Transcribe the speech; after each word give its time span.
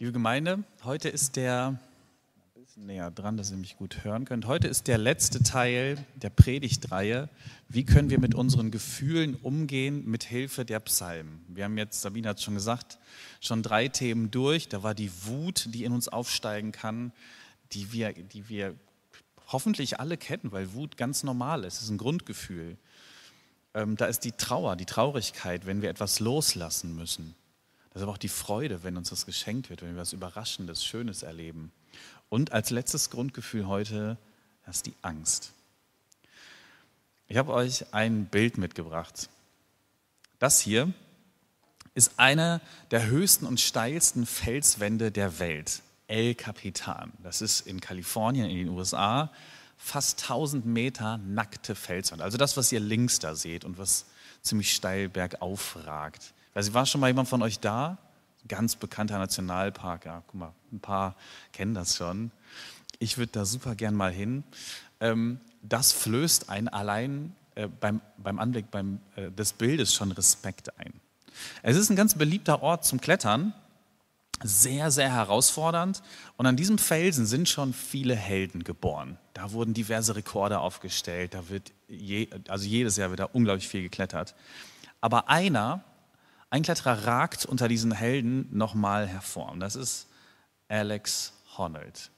Liebe 0.00 0.12
Gemeinde, 0.12 0.62
heute 0.84 1.08
ist 1.08 1.34
der, 1.34 1.76
ein 2.54 2.62
bisschen 2.62 2.86
näher 2.86 3.10
dran, 3.10 3.36
dass 3.36 3.50
ihr 3.50 3.56
mich 3.56 3.76
gut 3.76 4.04
hören 4.04 4.26
könnt, 4.26 4.46
heute 4.46 4.68
ist 4.68 4.86
der 4.86 4.96
letzte 4.96 5.42
Teil 5.42 5.98
der 6.14 6.30
Predigtreihe, 6.30 7.28
wie 7.68 7.84
können 7.84 8.08
wir 8.08 8.20
mit 8.20 8.32
unseren 8.32 8.70
Gefühlen 8.70 9.34
umgehen 9.34 10.08
mit 10.08 10.22
Hilfe 10.22 10.64
der 10.64 10.78
Psalmen. 10.78 11.44
Wir 11.48 11.64
haben 11.64 11.76
jetzt, 11.76 12.00
Sabine 12.00 12.28
hat 12.28 12.40
schon 12.40 12.54
gesagt, 12.54 12.98
schon 13.40 13.64
drei 13.64 13.88
Themen 13.88 14.30
durch. 14.30 14.68
Da 14.68 14.84
war 14.84 14.94
die 14.94 15.10
Wut, 15.24 15.66
die 15.74 15.82
in 15.82 15.90
uns 15.90 16.06
aufsteigen 16.06 16.70
kann, 16.70 17.10
die 17.72 17.90
wir, 17.90 18.12
die 18.12 18.48
wir 18.48 18.76
hoffentlich 19.48 19.98
alle 19.98 20.16
kennen, 20.16 20.52
weil 20.52 20.74
Wut 20.74 20.96
ganz 20.96 21.24
normal 21.24 21.64
ist, 21.64 21.78
es 21.78 21.82
ist 21.82 21.90
ein 21.90 21.98
Grundgefühl. 21.98 22.76
Ähm, 23.74 23.96
da 23.96 24.06
ist 24.06 24.20
die 24.20 24.30
Trauer, 24.30 24.76
die 24.76 24.86
Traurigkeit, 24.86 25.66
wenn 25.66 25.82
wir 25.82 25.90
etwas 25.90 26.20
loslassen 26.20 26.94
müssen. 26.94 27.34
Das 27.90 28.00
ist 28.00 28.02
aber 28.02 28.12
auch 28.12 28.18
die 28.18 28.28
Freude, 28.28 28.82
wenn 28.82 28.96
uns 28.96 29.10
das 29.10 29.26
geschenkt 29.26 29.70
wird, 29.70 29.82
wenn 29.82 29.94
wir 29.94 30.00
was 30.02 30.12
Überraschendes, 30.12 30.84
Schönes 30.84 31.22
erleben. 31.22 31.72
Und 32.28 32.52
als 32.52 32.70
letztes 32.70 33.10
Grundgefühl 33.10 33.66
heute, 33.66 34.18
das 34.66 34.76
ist 34.76 34.86
die 34.86 34.94
Angst. 35.02 35.52
Ich 37.26 37.36
habe 37.36 37.52
euch 37.52 37.92
ein 37.92 38.26
Bild 38.26 38.58
mitgebracht. 38.58 39.28
Das 40.38 40.60
hier 40.60 40.92
ist 41.94 42.12
eine 42.16 42.60
der 42.90 43.06
höchsten 43.06 43.44
und 43.44 43.60
steilsten 43.60 44.24
Felswände 44.24 45.10
der 45.10 45.38
Welt, 45.38 45.82
El 46.06 46.34
Capitan. 46.34 47.12
Das 47.22 47.42
ist 47.42 47.66
in 47.66 47.80
Kalifornien, 47.80 48.48
in 48.48 48.56
den 48.56 48.68
USA, 48.68 49.32
fast 49.76 50.22
1000 50.22 50.64
Meter 50.64 51.18
nackte 51.18 51.74
Felswand. 51.74 52.22
Also 52.22 52.38
das, 52.38 52.56
was 52.56 52.70
ihr 52.72 52.80
links 52.80 53.18
da 53.18 53.34
seht 53.34 53.64
und 53.64 53.78
was 53.78 54.06
ziemlich 54.42 54.74
steil 54.74 55.08
bergauf 55.08 55.76
ragt. 55.84 56.34
Also 56.58 56.74
war 56.74 56.86
schon 56.86 57.00
mal 57.00 57.06
jemand 57.06 57.28
von 57.28 57.40
euch 57.42 57.60
da? 57.60 57.98
Ganz 58.48 58.74
bekannter 58.74 59.16
Nationalpark, 59.16 60.06
ja, 60.06 60.24
guck 60.26 60.34
mal, 60.34 60.52
ein 60.72 60.80
paar 60.80 61.14
kennen 61.52 61.72
das 61.72 61.94
schon. 61.94 62.32
Ich 62.98 63.16
würde 63.16 63.30
da 63.30 63.44
super 63.44 63.76
gern 63.76 63.94
mal 63.94 64.10
hin. 64.10 64.42
Ähm, 64.98 65.38
das 65.62 65.92
flößt 65.92 66.48
einen 66.48 66.66
allein 66.66 67.32
äh, 67.54 67.68
beim, 67.68 68.00
beim 68.16 68.40
Anblick 68.40 68.72
beim, 68.72 68.98
äh, 69.14 69.30
des 69.30 69.52
Bildes 69.52 69.94
schon 69.94 70.10
Respekt 70.10 70.76
ein. 70.80 70.94
Es 71.62 71.76
ist 71.76 71.90
ein 71.90 71.96
ganz 71.96 72.16
beliebter 72.16 72.60
Ort 72.60 72.84
zum 72.84 73.00
Klettern, 73.00 73.54
sehr, 74.42 74.90
sehr 74.90 75.12
herausfordernd. 75.12 76.02
Und 76.38 76.46
an 76.46 76.56
diesem 76.56 76.78
Felsen 76.78 77.26
sind 77.26 77.48
schon 77.48 77.72
viele 77.72 78.16
Helden 78.16 78.64
geboren. 78.64 79.16
Da 79.32 79.52
wurden 79.52 79.74
diverse 79.74 80.16
Rekorde 80.16 80.58
aufgestellt, 80.58 81.34
da 81.34 81.50
wird 81.50 81.70
je, 81.86 82.28
also 82.48 82.66
jedes 82.66 82.96
Jahr 82.96 83.10
wird 83.10 83.20
da 83.20 83.26
unglaublich 83.26 83.68
viel 83.68 83.82
geklettert. 83.82 84.34
Aber 85.00 85.28
einer, 85.28 85.84
ein 86.50 86.62
Kletterer 86.62 87.06
ragt 87.06 87.44
unter 87.44 87.68
diesen 87.68 87.92
Helden 87.92 88.48
nochmal 88.50 89.06
hervor. 89.06 89.52
Und 89.52 89.60
das 89.60 89.76
ist 89.76 90.08
Alex 90.68 91.34
Honnold. 91.56 92.10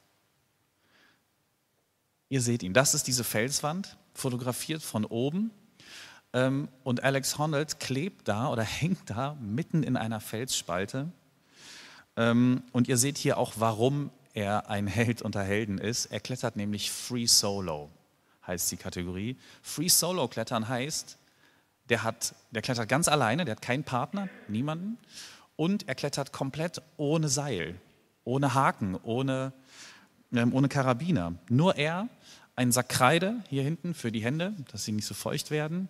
Ihr 2.28 2.40
seht 2.40 2.62
ihn. 2.62 2.72
Das 2.72 2.94
ist 2.94 3.08
diese 3.08 3.24
Felswand, 3.24 3.96
fotografiert 4.14 4.82
von 4.82 5.04
oben. 5.04 5.50
Ähm, 6.32 6.68
und 6.84 7.02
Alex 7.02 7.38
Honnold 7.38 7.80
klebt 7.80 8.28
da 8.28 8.48
oder 8.48 8.62
hängt 8.80 9.10
da 9.10 9.36
mitten 9.40 9.82
in 9.82 9.96
einer 9.96 10.20
Felsspalte. 10.20 11.10
Ähm, 12.16 12.62
und 12.72 12.86
ihr 12.86 12.98
seht 12.98 13.18
hier 13.18 13.36
auch, 13.36 13.54
warum 13.56 14.10
er 14.32 14.70
ein 14.70 14.86
Held 14.86 15.22
unter 15.22 15.42
Helden 15.42 15.78
ist. 15.78 16.06
Er 16.06 16.20
klettert 16.20 16.54
nämlich 16.54 16.92
Free 16.92 17.26
Solo, 17.26 17.90
heißt 18.46 18.70
die 18.70 18.76
Kategorie. 18.76 19.36
Free 19.62 19.88
Solo 19.88 20.28
Klettern 20.28 20.68
heißt, 20.68 21.18
der, 21.90 22.04
hat, 22.04 22.34
der 22.52 22.62
klettert 22.62 22.88
ganz 22.88 23.08
alleine, 23.08 23.44
der 23.44 23.56
hat 23.56 23.62
keinen 23.62 23.84
Partner, 23.84 24.28
niemanden. 24.48 24.98
Und 25.56 25.88
er 25.88 25.94
klettert 25.94 26.32
komplett 26.32 26.80
ohne 26.96 27.28
Seil, 27.28 27.78
ohne 28.24 28.54
Haken, 28.54 28.96
ohne, 29.02 29.52
ähm, 30.32 30.54
ohne 30.54 30.68
Karabiner. 30.68 31.34
Nur 31.48 31.76
er, 31.76 32.08
ein 32.56 32.72
Sack 32.72 32.88
Kreide 32.88 33.42
hier 33.48 33.62
hinten 33.62 33.92
für 33.92 34.10
die 34.10 34.22
Hände, 34.24 34.54
dass 34.70 34.84
sie 34.84 34.92
nicht 34.92 35.06
so 35.06 35.14
feucht 35.14 35.50
werden, 35.50 35.88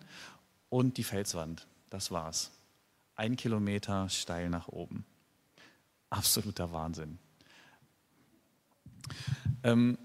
und 0.69 0.97
die 0.97 1.03
Felswand. 1.03 1.67
Das 1.89 2.11
war's. 2.11 2.51
Ein 3.15 3.35
Kilometer 3.35 4.09
steil 4.09 4.49
nach 4.49 4.69
oben. 4.69 5.05
Absoluter 6.09 6.71
Wahnsinn. 6.71 7.19
Ähm, 9.63 9.97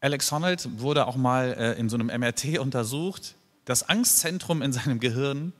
Alex 0.00 0.30
Honnold 0.30 0.80
wurde 0.80 1.06
auch 1.06 1.16
mal 1.16 1.54
äh, 1.58 1.80
in 1.80 1.88
so 1.88 1.96
einem 1.96 2.08
MRT 2.08 2.58
untersucht 2.58 3.34
das 3.68 3.86
Angstzentrum 3.86 4.62
in 4.62 4.72
seinem 4.72 4.98
Gehirn 4.98 5.52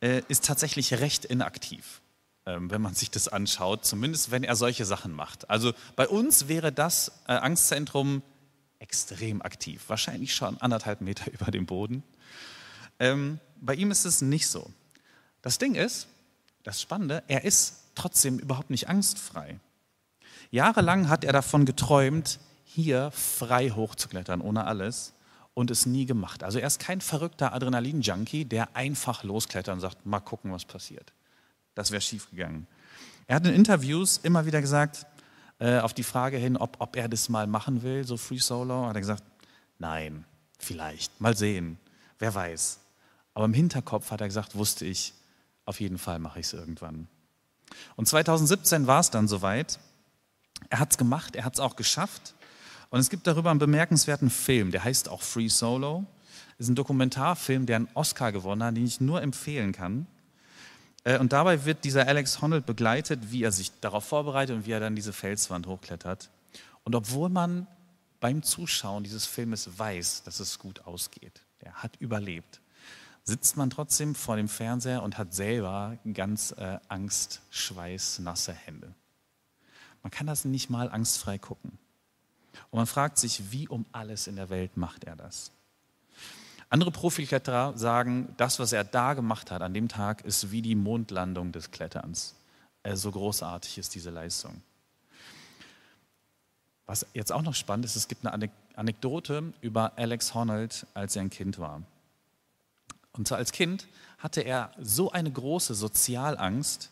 äh, 0.00 0.20
ist 0.28 0.44
tatsächlich 0.44 0.92
recht 1.00 1.24
inaktiv, 1.24 2.02
ähm, 2.44 2.70
wenn 2.70 2.82
man 2.82 2.94
sich 2.94 3.10
das 3.10 3.26
anschaut, 3.26 3.86
zumindest 3.86 4.30
wenn 4.30 4.44
er 4.44 4.54
solche 4.54 4.84
Sachen 4.84 5.12
macht. 5.12 5.48
Also 5.48 5.72
bei 5.96 6.06
uns 6.06 6.48
wäre 6.48 6.72
das 6.72 7.10
äh, 7.26 7.32
Angstzentrum 7.32 8.22
extrem 8.80 9.40
aktiv, 9.40 9.82
wahrscheinlich 9.88 10.34
schon 10.34 10.60
anderthalb 10.60 11.00
Meter 11.00 11.30
über 11.32 11.50
dem 11.50 11.64
Boden. 11.64 12.02
Ähm, 12.98 13.40
bei 13.56 13.74
ihm 13.74 13.90
ist 13.90 14.04
es 14.04 14.20
nicht 14.20 14.46
so. 14.46 14.70
Das 15.40 15.56
Ding 15.56 15.74
ist, 15.74 16.06
das 16.64 16.82
Spannende, 16.82 17.22
er 17.28 17.44
ist 17.44 17.76
trotzdem 17.94 18.38
überhaupt 18.38 18.68
nicht 18.68 18.90
angstfrei. 18.90 19.58
Jahrelang 20.50 21.08
hat 21.08 21.24
er 21.24 21.32
davon 21.32 21.64
geträumt, 21.64 22.40
hier 22.66 23.10
frei 23.12 23.70
hochzuklettern, 23.70 24.42
ohne 24.42 24.66
alles 24.66 25.14
und 25.58 25.72
es 25.72 25.86
nie 25.86 26.06
gemacht. 26.06 26.44
Also 26.44 26.60
er 26.60 26.68
ist 26.68 26.78
kein 26.78 27.00
verrückter 27.00 27.52
Adrenalin-Junkie, 27.52 28.44
der 28.44 28.76
einfach 28.76 29.24
losklettert 29.24 29.74
und 29.74 29.80
sagt, 29.80 30.06
mal 30.06 30.20
gucken, 30.20 30.52
was 30.52 30.64
passiert. 30.64 31.12
Das 31.74 31.90
wäre 31.90 32.00
schiefgegangen. 32.00 32.68
Er 33.26 33.34
hat 33.34 33.46
in 33.48 33.54
Interviews 33.54 34.18
immer 34.18 34.46
wieder 34.46 34.60
gesagt, 34.60 35.04
äh, 35.58 35.80
auf 35.80 35.94
die 35.94 36.04
Frage 36.04 36.36
hin, 36.36 36.56
ob, 36.56 36.76
ob 36.78 36.94
er 36.94 37.08
das 37.08 37.28
mal 37.28 37.48
machen 37.48 37.82
will, 37.82 38.04
so 38.04 38.16
Free 38.16 38.38
Solo, 38.38 38.86
hat 38.86 38.94
er 38.94 39.00
gesagt, 39.00 39.24
nein, 39.80 40.24
vielleicht, 40.60 41.20
mal 41.20 41.36
sehen, 41.36 41.80
wer 42.20 42.32
weiß. 42.32 42.78
Aber 43.34 43.46
im 43.46 43.52
Hinterkopf 43.52 44.12
hat 44.12 44.20
er 44.20 44.28
gesagt, 44.28 44.54
wusste 44.54 44.84
ich, 44.84 45.12
auf 45.64 45.80
jeden 45.80 45.98
Fall 45.98 46.20
mache 46.20 46.38
ich 46.38 46.46
es 46.46 46.52
irgendwann. 46.52 47.08
Und 47.96 48.06
2017 48.06 48.86
war 48.86 49.00
es 49.00 49.10
dann 49.10 49.26
soweit. 49.26 49.80
Er 50.70 50.78
hat 50.78 50.92
es 50.92 50.98
gemacht, 50.98 51.34
er 51.34 51.44
hat 51.44 51.54
es 51.54 51.60
auch 51.60 51.74
geschafft. 51.74 52.36
Und 52.90 53.00
es 53.00 53.10
gibt 53.10 53.26
darüber 53.26 53.50
einen 53.50 53.58
bemerkenswerten 53.58 54.30
Film, 54.30 54.70
der 54.70 54.84
heißt 54.84 55.08
auch 55.08 55.22
Free 55.22 55.48
Solo. 55.48 56.06
Das 56.56 56.66
ist 56.66 56.70
ein 56.70 56.74
Dokumentarfilm, 56.74 57.66
der 57.66 57.76
einen 57.76 57.88
Oscar 57.94 58.32
gewonnen 58.32 58.62
hat, 58.62 58.76
den 58.76 58.86
ich 58.86 59.00
nur 59.00 59.22
empfehlen 59.22 59.72
kann. 59.72 60.06
Äh, 61.04 61.18
und 61.18 61.32
dabei 61.32 61.64
wird 61.64 61.84
dieser 61.84 62.06
Alex 62.06 62.40
Honnold 62.40 62.66
begleitet, 62.66 63.30
wie 63.30 63.42
er 63.42 63.52
sich 63.52 63.72
darauf 63.80 64.04
vorbereitet 64.04 64.56
und 64.56 64.66
wie 64.66 64.72
er 64.72 64.80
dann 64.80 64.96
diese 64.96 65.12
Felswand 65.12 65.66
hochklettert. 65.66 66.30
Und 66.84 66.94
obwohl 66.94 67.28
man 67.28 67.66
beim 68.20 68.42
Zuschauen 68.42 69.04
dieses 69.04 69.26
Filmes 69.26 69.78
weiß, 69.78 70.24
dass 70.24 70.40
es 70.40 70.58
gut 70.58 70.86
ausgeht, 70.86 71.44
der 71.62 71.74
hat 71.74 71.96
überlebt, 72.00 72.60
sitzt 73.22 73.56
man 73.56 73.70
trotzdem 73.70 74.14
vor 74.14 74.36
dem 74.36 74.48
Fernseher 74.48 75.02
und 75.02 75.18
hat 75.18 75.34
selber 75.34 75.98
ganz 76.14 76.52
äh, 76.52 76.78
Angst, 76.88 77.42
Schweiß, 77.50 78.20
nasse 78.20 78.52
Hände. 78.52 78.94
Man 80.02 80.10
kann 80.10 80.26
das 80.26 80.44
nicht 80.44 80.70
mal 80.70 80.90
angstfrei 80.90 81.38
gucken. 81.38 81.78
Und 82.70 82.78
man 82.78 82.86
fragt 82.86 83.18
sich, 83.18 83.50
wie 83.50 83.68
um 83.68 83.86
alles 83.92 84.26
in 84.26 84.36
der 84.36 84.50
Welt 84.50 84.76
macht 84.76 85.04
er 85.04 85.16
das? 85.16 85.50
Andere 86.70 86.90
Profikletterer 86.90 87.76
sagen, 87.78 88.34
das, 88.36 88.58
was 88.58 88.72
er 88.72 88.84
da 88.84 89.14
gemacht 89.14 89.50
hat 89.50 89.62
an 89.62 89.72
dem 89.72 89.88
Tag, 89.88 90.24
ist 90.24 90.50
wie 90.50 90.60
die 90.60 90.74
Mondlandung 90.74 91.50
des 91.50 91.70
Kletterns. 91.70 92.34
Äh, 92.82 92.96
so 92.96 93.10
großartig 93.10 93.78
ist 93.78 93.94
diese 93.94 94.10
Leistung. 94.10 94.60
Was 96.84 97.06
jetzt 97.14 97.32
auch 97.32 97.42
noch 97.42 97.54
spannend 97.54 97.84
ist, 97.84 97.96
es 97.96 98.08
gibt 98.08 98.26
eine 98.26 98.50
Anekdote 98.74 99.52
über 99.60 99.92
Alex 99.96 100.34
Honnold, 100.34 100.86
als 100.94 101.16
er 101.16 101.22
ein 101.22 101.30
Kind 101.30 101.58
war. 101.58 101.82
Und 103.12 103.28
zwar 103.28 103.38
als 103.38 103.52
Kind 103.52 103.86
hatte 104.18 104.40
er 104.42 104.70
so 104.80 105.10
eine 105.10 105.30
große 105.30 105.74
Sozialangst, 105.74 106.90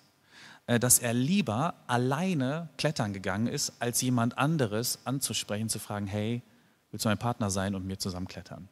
dass 0.67 0.99
er 0.99 1.15
lieber 1.15 1.75
alleine 1.87 2.69
klettern 2.77 3.13
gegangen 3.13 3.47
ist, 3.47 3.75
als 3.79 4.03
jemand 4.03 4.37
anderes 4.37 4.99
anzusprechen, 5.05 5.69
zu 5.69 5.79
fragen, 5.79 6.07
hey, 6.07 6.43
willst 6.91 7.05
du 7.05 7.09
mein 7.09 7.19
Partner 7.19 7.51
sein 7.51 7.75
und 7.75 7.87
mir 7.87 7.99
zusammen 7.99 8.27
klettern? 8.27 8.69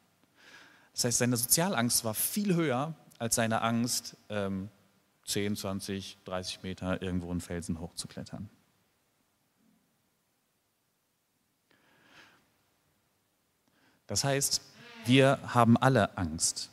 Das 0.93 1.05
heißt, 1.05 1.17
seine 1.19 1.37
Sozialangst 1.37 2.03
war 2.03 2.13
viel 2.13 2.55
höher 2.55 2.95
als 3.17 3.35
seine 3.35 3.61
Angst, 3.61 4.17
10, 4.27 4.69
20, 5.55 6.17
30 6.25 6.63
Meter 6.63 7.01
irgendwo 7.01 7.31
einen 7.31 7.41
Felsen 7.41 7.79
hochzuklettern. 7.79 8.49
Das 14.07 14.23
heißt, 14.23 14.61
wir 15.05 15.39
haben 15.47 15.77
alle 15.77 16.17
Angst. 16.17 16.69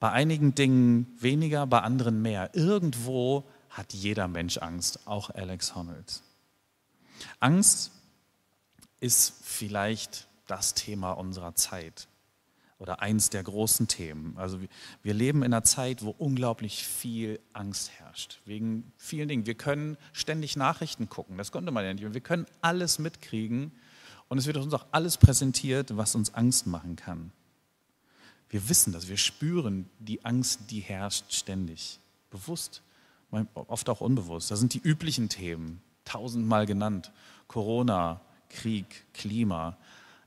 Bei 0.00 0.10
einigen 0.10 0.54
Dingen 0.54 1.06
weniger, 1.20 1.66
bei 1.66 1.80
anderen 1.82 2.22
mehr. 2.22 2.50
Irgendwo 2.54 3.44
hat 3.70 3.94
jeder 3.94 4.28
Mensch 4.28 4.58
Angst, 4.58 5.06
auch 5.06 5.30
Alex 5.30 5.74
Honnold. 5.74 6.22
Angst 7.38 7.92
ist 9.00 9.34
vielleicht 9.42 10.28
das 10.46 10.74
Thema 10.74 11.12
unserer 11.12 11.54
Zeit. 11.54 12.08
oder 12.80 13.02
eins 13.02 13.28
der 13.28 13.42
großen 13.42 13.88
Themen. 13.88 14.36
Also 14.38 14.58
wir 15.02 15.14
leben 15.14 15.42
in 15.42 15.52
einer 15.52 15.62
Zeit, 15.62 16.02
wo 16.02 16.10
unglaublich 16.10 16.86
viel 16.86 17.38
Angst 17.52 17.90
herrscht, 17.98 18.40
wegen 18.46 18.90
vielen 18.96 19.28
Dingen. 19.28 19.44
Wir 19.44 19.54
können 19.54 19.98
ständig 20.14 20.56
Nachrichten 20.56 21.10
gucken, 21.10 21.36
das 21.36 21.52
konnte 21.52 21.72
man 21.72 21.84
ja 21.84 21.92
nicht. 21.92 22.14
Wir 22.14 22.20
können 22.22 22.46
alles 22.62 22.98
mitkriegen 22.98 23.72
und 24.28 24.38
es 24.38 24.46
wird 24.46 24.56
uns 24.56 24.72
auch 24.72 24.86
alles 24.92 25.18
präsentiert, 25.18 25.94
was 25.98 26.14
uns 26.14 26.32
Angst 26.32 26.66
machen 26.66 26.96
kann. 26.96 27.32
Wir 28.48 28.68
wissen 28.70 28.94
das, 28.94 29.08
wir 29.08 29.18
spüren 29.18 29.88
die 29.98 30.24
Angst, 30.24 30.70
die 30.70 30.80
herrscht 30.80 31.34
ständig, 31.34 32.00
bewusst, 32.30 32.82
oft 33.54 33.88
auch 33.88 34.00
unbewusst. 34.00 34.50
Das 34.50 34.58
sind 34.58 34.74
die 34.74 34.80
üblichen 34.80 35.28
Themen, 35.28 35.82
tausendmal 36.04 36.66
genannt. 36.66 37.12
Corona, 37.48 38.20
Krieg, 38.48 39.06
Klima, 39.12 39.76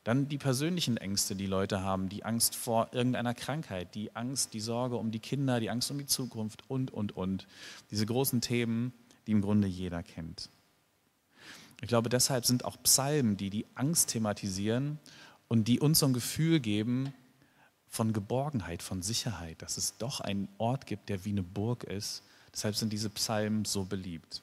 dann 0.04 0.28
die 0.28 0.38
persönlichen 0.38 0.98
Ängste, 0.98 1.36
die 1.36 1.46
Leute 1.46 1.82
haben, 1.82 2.10
die 2.10 2.26
Angst 2.26 2.56
vor 2.56 2.90
irgendeiner 2.92 3.34
Krankheit, 3.34 3.96
die 3.96 4.16
Angst, 4.16 4.54
die 4.54 4.60
Sorge 4.60 4.98
um 4.98 5.12
die 5.12 5.20
Kinder, 5.20 5.60
die 5.60 5.70
Angst 5.70 5.90
um 5.92 5.98
die 5.98 6.06
Zukunft 6.06 6.64
und, 6.70 6.92
und, 6.92 7.16
und. 7.16 7.48
Diese 7.90 8.06
großen 8.06 8.42
Themen, 8.42 8.92
die 9.28 9.32
im 9.32 9.42
Grunde 9.42 9.68
jeder 9.68 10.04
kennt. 10.04 10.50
Ich 11.82 11.88
glaube, 11.88 12.10
deshalb 12.10 12.46
sind 12.46 12.66
auch 12.66 12.82
Psalmen, 12.84 13.38
die 13.38 13.50
die 13.50 13.66
Angst 13.76 14.10
thematisieren 14.10 15.00
und 15.48 15.68
die 15.68 15.80
uns 15.80 16.00
so 16.00 16.06
ein 16.06 16.14
Gefühl 16.14 16.60
geben 16.60 17.14
von 17.88 18.12
Geborgenheit, 18.12 18.82
von 18.82 19.02
Sicherheit, 19.02 19.62
dass 19.62 19.78
es 19.78 19.98
doch 19.98 20.20
einen 20.20 20.50
Ort 20.58 20.86
gibt, 20.86 21.10
der 21.10 21.26
wie 21.26 21.30
eine 21.30 21.44
Burg 21.44 21.84
ist. 21.84 22.24
Deshalb 22.54 22.76
sind 22.76 22.94
diese 22.94 23.10
Psalmen 23.10 23.66
so 23.66 23.84
beliebt. 23.84 24.42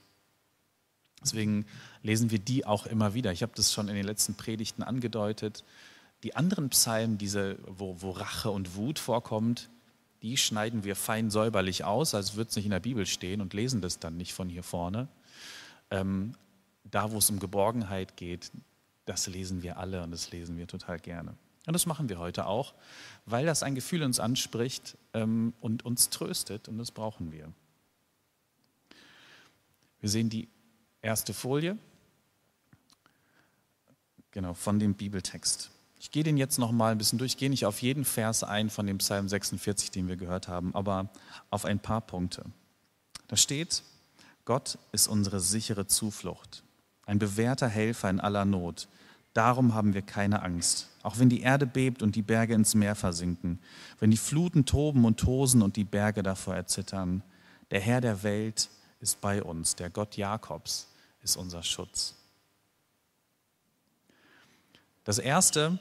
Deswegen 1.23 1.67
lesen 2.03 2.31
wir 2.31 2.39
die 2.39 2.65
auch 2.65 2.87
immer 2.87 3.15
wieder. 3.15 3.33
Ich 3.33 3.43
habe 3.43 3.53
das 3.55 3.73
schon 3.73 3.89
in 3.89 3.95
den 3.95 4.07
letzten 4.07 4.35
Predigten 4.35 4.83
angedeutet. 4.83 5.65
Die 6.23 6.35
anderen 6.35 6.71
Psalmen, 6.71 7.19
diese, 7.19 7.59
wo, 7.67 8.01
wo 8.01 8.11
Rache 8.11 8.51
und 8.51 8.75
Wut 8.75 8.99
vorkommt, 8.99 9.69
die 10.23 10.37
schneiden 10.37 10.85
wir 10.85 10.97
fein 10.97 11.31
säuberlich 11.31 11.85
aus, 11.85 12.15
als 12.15 12.37
würde 12.37 12.51
es 12.51 12.57
nicht 12.57 12.67
in 12.67 12.73
der 12.73 12.81
Bibel 12.81 13.07
stehen 13.07 13.41
und 13.41 13.55
lesen 13.55 13.81
das 13.81 13.99
dann 13.99 14.17
nicht 14.17 14.35
von 14.35 14.49
hier 14.49 14.63
vorne. 14.63 15.09
Ähm, 15.91 16.35
da, 16.85 17.13
wo 17.13 17.19
es 17.19 17.31
um 17.31 17.39
Geborgenheit 17.39 18.17
geht, 18.17 18.51
das 19.07 19.27
lesen 19.27 19.63
wir 19.63 19.79
alle 19.79 20.03
und 20.03 20.11
das 20.11 20.31
lesen 20.31 20.57
wir 20.57 20.67
total 20.67 20.99
gerne. 20.99 21.35
Und 21.67 21.73
das 21.73 21.87
machen 21.87 22.09
wir 22.09 22.19
heute 22.19 22.47
auch, 22.47 22.75
weil 23.27 23.47
das 23.47 23.63
ein 23.63 23.75
Gefühl 23.75 24.03
uns 24.03 24.21
anspricht 24.21 24.97
ähm, 25.15 25.55
und 25.61 25.85
uns 25.85 26.11
tröstet 26.11 26.69
und 26.69 26.79
das 26.79 26.91
brauchen 26.91 27.33
wir. 27.33 27.53
Wir 30.01 30.09
sehen 30.09 30.31
die 30.31 30.49
erste 31.03 31.35
Folie. 31.35 31.77
Genau, 34.33 34.55
von 34.55 34.79
dem 34.79 34.95
Bibeltext. 34.95 35.71
Ich 35.99 36.11
gehe 36.11 36.23
den 36.23 36.39
jetzt 36.39 36.59
noch 36.59 36.73
mal 36.73 36.93
ein 36.93 36.99
bisschen 36.99 37.19
durch, 37.19 37.33
ich 37.33 37.37
gehe 37.37 37.51
nicht 37.51 37.67
auf 37.67 37.83
jeden 37.83 38.05
Vers 38.05 38.43
ein 38.43 38.71
von 38.71 38.87
dem 38.87 38.99
Psalm 38.99 39.29
46, 39.29 39.91
den 39.91 40.09
wir 40.09 40.17
gehört 40.17 40.49
haben, 40.49 40.75
aber 40.75 41.11
auf 41.51 41.65
ein 41.65 41.79
paar 41.79 42.01
Punkte. 42.01 42.45
Da 43.29 43.37
steht, 43.37 43.83
Gott 44.47 44.79
ist 44.93 45.09
unsere 45.09 45.41
sichere 45.41 45.87
Zuflucht, 45.87 46.63
ein 47.05 47.19
bewährter 47.19 47.69
Helfer 47.69 48.09
in 48.09 48.19
aller 48.19 48.47
Not. 48.47 48.89
Darum 49.35 49.75
haben 49.75 49.93
wir 49.93 50.03
keine 50.03 50.43
Angst, 50.43 50.89
auch 51.03 51.19
wenn 51.19 51.29
die 51.29 51.43
Erde 51.43 51.67
bebt 51.67 52.03
und 52.03 52.17
die 52.17 52.23
Berge 52.23 52.55
ins 52.55 52.75
Meer 52.75 52.95
versinken, 52.95 53.59
wenn 53.99 54.11
die 54.11 54.17
Fluten 54.17 54.65
toben 54.65 55.05
und 55.05 55.21
tosen 55.21 55.61
und 55.61 55.77
die 55.77 55.85
Berge 55.85 56.23
davor 56.23 56.57
erzittern. 56.57 57.23
Der 57.71 57.81
Herr 57.81 58.01
der 58.01 58.23
Welt 58.23 58.71
ist 59.01 59.21
bei 59.21 59.43
uns, 59.43 59.77
der 59.77 59.91
Gott 59.91 60.17
Jakobs 60.17 60.89
ist 61.23 61.37
unser 61.37 61.63
Schutz. 61.63 62.15
Das 65.05 65.19
Erste, 65.19 65.79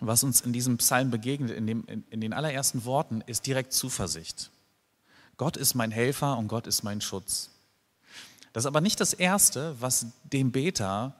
was 0.00 0.22
uns 0.22 0.42
in 0.42 0.52
diesem 0.52 0.76
Psalm 0.78 1.10
begegnet, 1.10 1.50
in, 1.50 1.66
dem, 1.66 1.84
in, 1.86 2.04
in 2.10 2.20
den 2.20 2.32
allerersten 2.32 2.84
Worten, 2.84 3.22
ist 3.22 3.46
direkt 3.46 3.72
Zuversicht. 3.72 4.50
Gott 5.36 5.56
ist 5.56 5.74
mein 5.74 5.90
Helfer 5.90 6.36
und 6.36 6.48
Gott 6.48 6.66
ist 6.66 6.82
mein 6.82 7.00
Schutz. 7.00 7.50
Das 8.52 8.62
ist 8.62 8.66
aber 8.66 8.80
nicht 8.80 9.00
das 9.00 9.12
Erste, 9.12 9.80
was 9.80 10.06
dem 10.24 10.52
Beter 10.52 11.14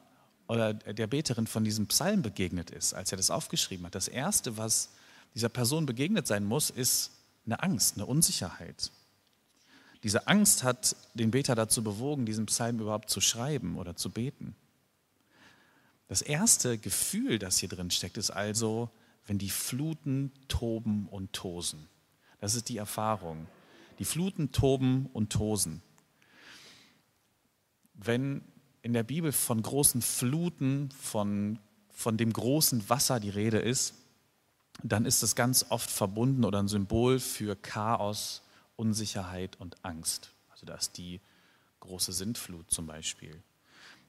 oder 0.49 0.75
der 0.75 1.07
Beterin 1.07 1.47
von 1.47 1.65
diesem 1.65 1.87
Psalm 1.87 2.23
begegnet 2.23 2.71
ist, 2.71 2.95
als 2.95 3.13
er 3.13 3.17
das 3.17 3.31
aufgeschrieben 3.31 3.87
hat. 3.87 3.95
Das 3.95 4.09
Erste, 4.09 4.57
was 4.57 4.91
dieser 5.35 5.49
Person 5.49 5.87
begegnet 5.87 6.27
sein 6.27 6.45
muss, 6.45 6.71
ist 6.71 7.11
eine 7.47 7.63
Angst, 7.63 7.97
eine 7.97 8.07
Unsicherheit. 8.07 8.91
Diese 10.03 10.27
Angst 10.29 10.63
hat 10.63 10.97
den 11.15 11.31
Beter 11.31 11.55
dazu 11.55 11.83
bewogen, 11.83 12.27
diesen 12.27 12.47
Psalm 12.47 12.81
überhaupt 12.81 13.11
zu 13.11 13.21
schreiben 13.21 13.77
oder 13.77 13.97
zu 13.97 14.11
beten. 14.11 14.55
Das 16.07 16.23
erste 16.23 16.79
Gefühl, 16.79 17.39
das 17.39 17.59
hier 17.59 17.69
drin 17.69 17.91
steckt, 17.91 18.17
ist 18.17 18.31
also, 18.31 18.91
wenn 19.27 19.39
die 19.39 19.51
Fluten 19.51 20.33
toben 20.49 21.07
und 21.11 21.33
tosen. 21.33 21.89
Das 22.41 22.55
ist 22.55 22.69
die 22.69 22.79
Erfahrung. 22.79 23.47
Die 23.99 24.05
Fluten 24.05 24.53
toben 24.53 25.07
und 25.13 25.31
tosen. 25.31 25.83
Wenn 27.95 28.43
in 28.83 28.93
der 28.93 29.03
Bibel 29.03 29.33
von 29.33 29.61
großen 29.61 30.01
Fluten, 30.01 30.91
von, 30.93 31.59
von 31.91 32.17
dem 32.17 32.33
großen 32.33 32.89
Wasser 32.89 33.21
die 33.21 33.29
Rede 33.29 33.59
ist, 33.59 33.95
dann 34.83 35.05
ist 35.05 35.23
es 35.23 35.35
ganz 35.35 35.67
oft 35.71 35.91
verbunden 35.91 36.45
oder 36.45 36.61
ein 36.61 36.69
Symbol 36.69 37.19
für 37.19 37.57
Chaos, 37.57 38.43
Unsicherheit 38.79 39.57
und 39.61 39.85
Angst. 39.85 40.33
Also 40.51 40.65
da 40.65 40.75
ist 40.75 40.97
die 40.97 41.21
große 41.81 42.13
Sintflut 42.13 42.71
zum 42.71 42.87
Beispiel. 42.87 43.43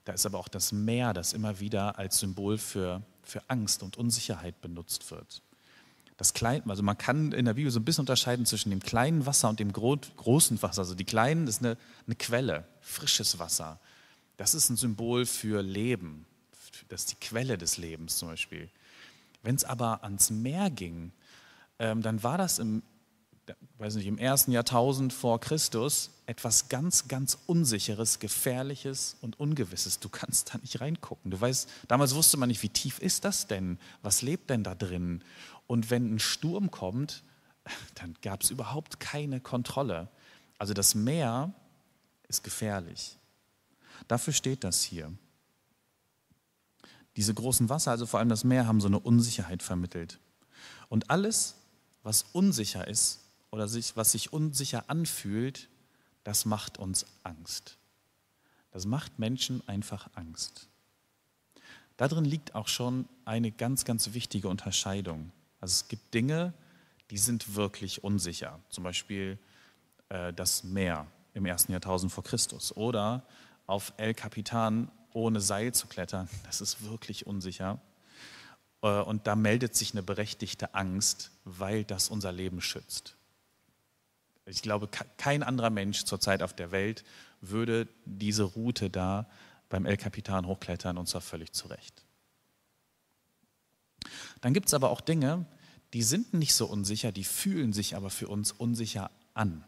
Da 0.05 0.13
ist 0.13 0.25
aber 0.25 0.39
auch 0.39 0.47
das 0.47 0.71
Meer, 0.71 1.13
das 1.13 1.33
immer 1.33 1.59
wieder 1.59 1.99
als 1.99 2.19
Symbol 2.19 2.57
für, 2.57 3.03
für 3.23 3.41
Angst 3.49 3.83
und 3.83 3.97
Unsicherheit 3.97 4.61
benutzt 4.61 5.11
wird. 5.11 5.41
Das 6.17 6.33
Klein, 6.33 6.69
also 6.69 6.83
man 6.83 6.97
kann 6.97 7.31
in 7.31 7.45
der 7.45 7.53
Bibel 7.53 7.71
so 7.71 7.79
ein 7.79 7.85
bisschen 7.85 8.01
unterscheiden 8.01 8.45
zwischen 8.45 8.71
dem 8.71 8.81
kleinen 8.81 9.25
Wasser 9.25 9.49
und 9.49 9.59
dem 9.59 9.71
großen 9.71 10.61
Wasser. 10.61 10.81
Also 10.81 10.95
die 10.95 11.05
kleinen 11.05 11.47
ist 11.47 11.59
eine, 11.63 11.77
eine 12.05 12.15
Quelle, 12.15 12.65
frisches 12.81 13.39
Wasser. 13.39 13.79
Das 14.35 14.53
ist 14.53 14.69
ein 14.69 14.77
Symbol 14.77 15.25
für 15.25 15.61
Leben. 15.61 16.25
Das 16.89 17.01
ist 17.01 17.11
die 17.11 17.25
Quelle 17.25 17.57
des 17.57 17.77
Lebens 17.77 18.17
zum 18.17 18.29
Beispiel. 18.29 18.69
Wenn 19.43 19.55
es 19.55 19.63
aber 19.63 20.03
ans 20.03 20.29
Meer 20.29 20.69
ging, 20.69 21.13
ähm, 21.77 22.01
dann 22.01 22.21
war 22.23 22.37
das 22.37 22.59
im 22.59 22.83
weiß 23.77 23.95
nicht, 23.95 24.07
im 24.07 24.17
ersten 24.17 24.51
Jahrtausend 24.51 25.13
vor 25.13 25.39
Christus 25.39 26.11
etwas 26.25 26.69
ganz, 26.69 27.07
ganz 27.07 27.37
Unsicheres, 27.47 28.19
Gefährliches 28.19 29.17
und 29.21 29.39
Ungewisses. 29.39 29.99
Du 29.99 30.09
kannst 30.09 30.53
da 30.53 30.57
nicht 30.59 30.81
reingucken. 30.81 31.31
Du 31.31 31.39
weißt, 31.39 31.69
damals 31.87 32.15
wusste 32.15 32.37
man 32.37 32.49
nicht, 32.49 32.61
wie 32.61 32.69
tief 32.69 32.99
ist 32.99 33.25
das 33.25 33.47
denn? 33.47 33.79
Was 34.01 34.21
lebt 34.21 34.49
denn 34.49 34.63
da 34.63 34.75
drin? 34.75 35.23
Und 35.67 35.89
wenn 35.89 36.15
ein 36.15 36.19
Sturm 36.19 36.71
kommt, 36.71 37.23
dann 37.95 38.15
gab 38.21 38.41
es 38.41 38.51
überhaupt 38.51 38.99
keine 38.99 39.39
Kontrolle. 39.39 40.09
Also 40.57 40.73
das 40.73 40.95
Meer 40.95 41.53
ist 42.27 42.43
gefährlich. 42.43 43.17
Dafür 44.07 44.33
steht 44.33 44.63
das 44.63 44.83
hier. 44.83 45.11
Diese 47.15 47.33
großen 47.33 47.69
Wasser, 47.69 47.91
also 47.91 48.05
vor 48.05 48.19
allem 48.19 48.29
das 48.29 48.43
Meer, 48.43 48.67
haben 48.67 48.81
so 48.81 48.87
eine 48.87 48.99
Unsicherheit 48.99 49.63
vermittelt. 49.63 50.19
Und 50.89 51.09
alles, 51.09 51.55
was 52.03 52.23
unsicher 52.33 52.87
ist, 52.87 53.19
oder 53.51 53.67
sich, 53.67 53.95
was 53.95 54.11
sich 54.11 54.33
unsicher 54.33 54.85
anfühlt, 54.87 55.69
das 56.23 56.45
macht 56.45 56.77
uns 56.77 57.05
Angst. 57.23 57.77
Das 58.71 58.85
macht 58.85 59.19
Menschen 59.19 59.67
einfach 59.67 60.09
Angst. 60.15 60.67
Darin 61.97 62.23
liegt 62.23 62.55
auch 62.55 62.67
schon 62.67 63.09
eine 63.25 63.51
ganz, 63.51 63.83
ganz 63.83 64.13
wichtige 64.13 64.47
Unterscheidung. 64.47 65.31
Also 65.59 65.73
es 65.73 65.87
gibt 65.87 66.13
Dinge, 66.13 66.53
die 67.09 67.17
sind 67.17 67.55
wirklich 67.55 68.03
unsicher. 68.03 68.59
Zum 68.69 68.83
Beispiel 68.83 69.37
äh, 70.09 70.31
das 70.33 70.63
Meer 70.63 71.07
im 71.33 71.45
ersten 71.45 71.71
Jahrtausend 71.71 72.11
vor 72.11 72.23
Christus 72.23 72.75
oder 72.75 73.25
auf 73.65 73.93
El 73.97 74.13
Capitan 74.13 74.91
ohne 75.13 75.41
Seil 75.41 75.73
zu 75.73 75.87
klettern. 75.87 76.29
Das 76.43 76.61
ist 76.61 76.83
wirklich 76.83 77.27
unsicher. 77.27 77.81
Äh, 78.81 79.01
und 79.01 79.27
da 79.27 79.35
meldet 79.35 79.75
sich 79.75 79.91
eine 79.93 80.03
berechtigte 80.03 80.73
Angst, 80.75 81.31
weil 81.43 81.83
das 81.83 82.09
unser 82.09 82.31
Leben 82.31 82.61
schützt. 82.61 83.15
Ich 84.49 84.61
glaube, 84.61 84.89
kein 85.17 85.43
anderer 85.43 85.69
Mensch 85.69 86.05
zurzeit 86.05 86.41
auf 86.41 86.53
der 86.53 86.71
Welt 86.71 87.03
würde 87.41 87.87
diese 88.05 88.43
Route 88.43 88.89
da 88.89 89.27
beim 89.69 89.85
El 89.85 89.97
Capitan 89.97 90.47
hochklettern 90.47 90.97
und 90.97 91.07
zwar 91.07 91.21
völlig 91.21 91.53
zurecht. 91.53 92.03
Dann 94.41 94.53
gibt 94.53 94.67
es 94.67 94.73
aber 94.73 94.89
auch 94.89 95.01
Dinge, 95.01 95.45
die 95.93 96.03
sind 96.03 96.33
nicht 96.33 96.53
so 96.53 96.65
unsicher, 96.65 97.11
die 97.11 97.23
fühlen 97.23 97.73
sich 97.73 97.95
aber 97.95 98.09
für 98.09 98.27
uns 98.27 98.51
unsicher 98.51 99.11
an. 99.33 99.63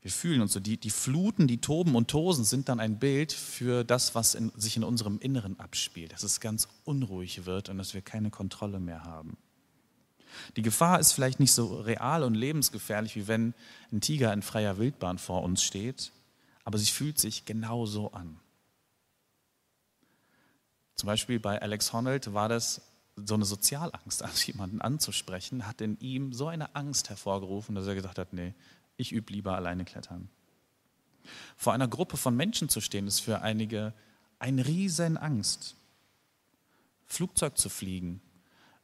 Wir 0.00 0.10
fühlen 0.10 0.40
uns 0.40 0.52
so, 0.52 0.58
die, 0.58 0.76
die 0.78 0.90
Fluten, 0.90 1.46
die 1.46 1.58
toben 1.58 1.94
und 1.94 2.10
tosen 2.10 2.44
sind 2.44 2.68
dann 2.68 2.80
ein 2.80 2.98
Bild 2.98 3.32
für 3.32 3.84
das, 3.84 4.16
was 4.16 4.34
in, 4.34 4.50
sich 4.56 4.76
in 4.76 4.82
unserem 4.82 5.20
Inneren 5.20 5.60
abspielt, 5.60 6.12
dass 6.12 6.24
es 6.24 6.40
ganz 6.40 6.66
unruhig 6.84 7.46
wird 7.46 7.68
und 7.68 7.78
dass 7.78 7.94
wir 7.94 8.02
keine 8.02 8.30
Kontrolle 8.30 8.80
mehr 8.80 9.04
haben. 9.04 9.36
Die 10.56 10.62
Gefahr 10.62 11.00
ist 11.00 11.12
vielleicht 11.12 11.40
nicht 11.40 11.52
so 11.52 11.80
real 11.80 12.22
und 12.22 12.34
lebensgefährlich, 12.34 13.16
wie 13.16 13.28
wenn 13.28 13.54
ein 13.92 14.00
Tiger 14.00 14.32
in 14.32 14.42
freier 14.42 14.78
Wildbahn 14.78 15.18
vor 15.18 15.42
uns 15.42 15.62
steht, 15.62 16.12
aber 16.64 16.78
sie 16.78 16.90
fühlt 16.90 17.18
sich 17.18 17.44
genauso 17.44 18.12
an. 18.12 18.38
Zum 20.94 21.06
Beispiel 21.06 21.40
bei 21.40 21.60
Alex 21.60 21.92
Honnold 21.92 22.32
war 22.32 22.48
das 22.48 22.82
so 23.16 23.34
eine 23.34 23.44
Sozialangst, 23.44 24.22
also 24.22 24.46
jemanden 24.46 24.80
anzusprechen, 24.80 25.66
hat 25.66 25.80
in 25.80 25.98
ihm 26.00 26.32
so 26.32 26.48
eine 26.48 26.74
Angst 26.74 27.08
hervorgerufen, 27.08 27.74
dass 27.74 27.86
er 27.86 27.94
gesagt 27.94 28.18
hat, 28.18 28.32
nee, 28.32 28.54
ich 28.96 29.12
übe 29.12 29.32
lieber 29.32 29.56
alleine 29.56 29.84
klettern. 29.84 30.28
Vor 31.56 31.72
einer 31.72 31.88
Gruppe 31.88 32.16
von 32.16 32.36
Menschen 32.36 32.68
zu 32.68 32.80
stehen, 32.80 33.06
ist 33.06 33.20
für 33.20 33.42
einige 33.42 33.92
eine 34.38 34.66
riesen 34.66 35.16
Angst. 35.16 35.76
Flugzeug 37.06 37.58
zu 37.58 37.68
fliegen. 37.68 38.20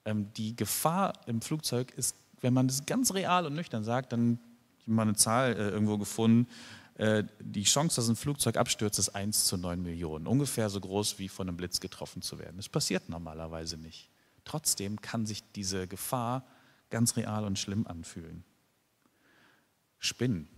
Ähm, 0.09 0.33
die 0.35 0.57
Gefahr 0.57 1.13
im 1.27 1.43
Flugzeug 1.43 1.93
ist, 1.93 2.17
wenn 2.41 2.55
man 2.55 2.67
das 2.67 2.87
ganz 2.87 3.13
real 3.13 3.45
und 3.45 3.55
nüchtern 3.55 3.85
sagt, 3.85 4.13
dann 4.13 4.39
ich 4.79 4.85
habe 4.85 4.93
mal 4.93 5.03
eine 5.03 5.15
Zahl 5.15 5.53
äh, 5.53 5.69
irgendwo 5.69 5.99
gefunden, 5.99 6.49
äh, 6.95 7.25
die 7.41 7.65
Chance, 7.65 7.97
dass 7.97 8.09
ein 8.09 8.17
Flugzeug 8.17 8.57
abstürzt, 8.57 8.99
ist 8.99 9.11
1 9.11 9.45
zu 9.45 9.59
9 9.59 9.83
Millionen. 9.83 10.27
Ungefähr 10.27 10.71
so 10.71 10.81
groß 10.81 11.19
wie 11.19 11.29
von 11.29 11.47
einem 11.47 11.59
Blitz 11.59 11.81
getroffen 11.81 12.23
zu 12.23 12.39
werden. 12.39 12.57
Das 12.57 12.71
passiert 12.71 13.11
normalerweise 13.11 13.77
nicht. 13.77 14.09
Trotzdem 14.45 15.01
kann 15.03 15.27
sich 15.27 15.43
diese 15.53 15.87
Gefahr 15.87 16.47
ganz 16.89 17.17
real 17.17 17.45
und 17.45 17.59
schlimm 17.59 17.87
anfühlen. 17.87 18.45
Spinnen. 19.99 20.49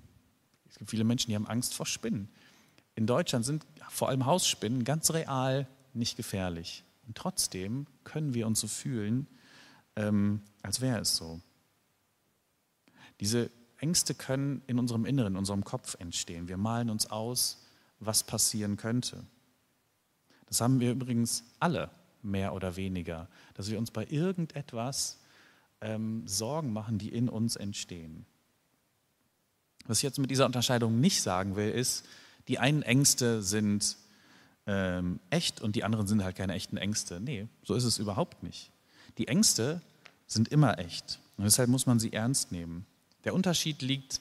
Es 0.69 0.79
gibt 0.79 0.91
viele 0.91 1.03
Menschen, 1.03 1.31
die 1.31 1.35
haben 1.35 1.49
Angst 1.49 1.75
vor 1.75 1.87
Spinnen. 1.87 2.29
In 2.95 3.07
Deutschland 3.07 3.45
sind 3.45 3.67
vor 3.89 4.11
allem 4.11 4.27
Hausspinnen 4.27 4.85
ganz 4.85 5.11
real 5.11 5.67
nicht 5.93 6.17
gefährlich. 6.17 6.85
Und 7.07 7.17
trotzdem 7.17 7.87
können 8.05 8.35
wir 8.35 8.47
uns 8.47 8.61
so 8.61 8.69
fühlen, 8.69 9.27
ähm, 9.97 10.43
als 10.63 10.81
wäre 10.81 11.01
es 11.01 11.17
so. 11.17 11.41
Diese 13.21 13.51
Ängste 13.79 14.15
können 14.15 14.63
in 14.67 14.79
unserem 14.79 15.05
Inneren, 15.05 15.35
in 15.35 15.39
unserem 15.39 15.65
Kopf 15.65 15.97
entstehen. 15.99 16.49
Wir 16.49 16.57
malen 16.57 16.91
uns 16.91 17.11
aus, 17.11 17.67
was 17.99 18.25
passieren 18.25 18.77
könnte. 18.77 19.25
Das 20.47 20.61
haben 20.61 20.81
wir 20.81 20.93
übrigens 20.93 21.45
alle 21.61 21.91
mehr 22.23 22.55
oder 22.55 22.77
weniger, 22.77 23.29
dass 23.55 23.71
wir 23.71 23.79
uns 23.79 23.91
bei 23.91 24.07
irgendetwas 24.07 25.21
ähm, 25.81 26.27
Sorgen 26.27 26.73
machen, 26.73 26.99
die 26.99 27.09
in 27.09 27.29
uns 27.29 27.57
entstehen. 27.57 28.27
Was 29.87 29.99
ich 29.99 30.03
jetzt 30.03 30.19
mit 30.19 30.31
dieser 30.31 30.47
Unterscheidung 30.47 31.01
nicht 31.01 31.23
sagen 31.23 31.57
will, 31.57 31.71
ist, 31.71 32.05
die 32.49 32.59
einen 32.59 32.83
Ängste 32.83 33.43
sind 33.43 33.97
ähm, 34.67 35.21
echt 35.31 35.61
und 35.61 35.77
die 35.77 35.85
anderen 35.85 36.07
sind 36.07 36.23
halt 36.23 36.37
keine 36.37 36.55
echten 36.55 36.77
Ängste. 36.77 37.21
Nee, 37.21 37.49
so 37.65 37.75
ist 37.75 37.85
es 37.85 37.99
überhaupt 37.99 38.43
nicht. 38.43 38.71
Die 39.21 39.29
Ängste 39.29 39.83
sind 40.27 40.49
immer 40.49 40.79
echt 40.79 41.21
und 41.37 41.45
deshalb 41.45 41.69
muss 41.69 41.85
man 41.85 42.01
sie 42.01 42.15
ernst 42.15 42.53
nehmen. 42.53 42.87
Der 43.25 43.35
Unterschied 43.35 43.83
liegt 43.83 44.19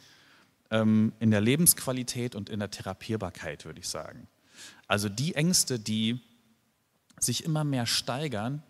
ähm, 0.72 1.14
in 1.22 1.32
der 1.32 1.40
Lebensqualität 1.40 2.36
und 2.36 2.50
in 2.50 2.60
der 2.60 2.70
Therapierbarkeit, 2.70 3.64
würde 3.64 3.80
ich 3.80 3.88
sagen. 3.88 4.28
Also 4.90 5.08
die 5.08 5.36
Ängste, 5.36 5.80
die 5.80 6.20
sich 7.18 7.46
immer 7.46 7.64
mehr 7.64 7.86
steigern, 7.86 8.62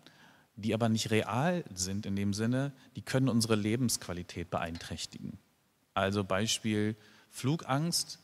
die 0.54 0.72
aber 0.72 0.88
nicht 0.88 1.10
real 1.10 1.64
sind 1.74 2.06
in 2.06 2.14
dem 2.14 2.32
Sinne, 2.32 2.70
die 2.94 3.02
können 3.02 3.28
unsere 3.28 3.56
Lebensqualität 3.56 4.50
beeinträchtigen. 4.50 5.36
Also 5.94 6.22
Beispiel 6.22 6.94
Flugangst. 7.30 8.20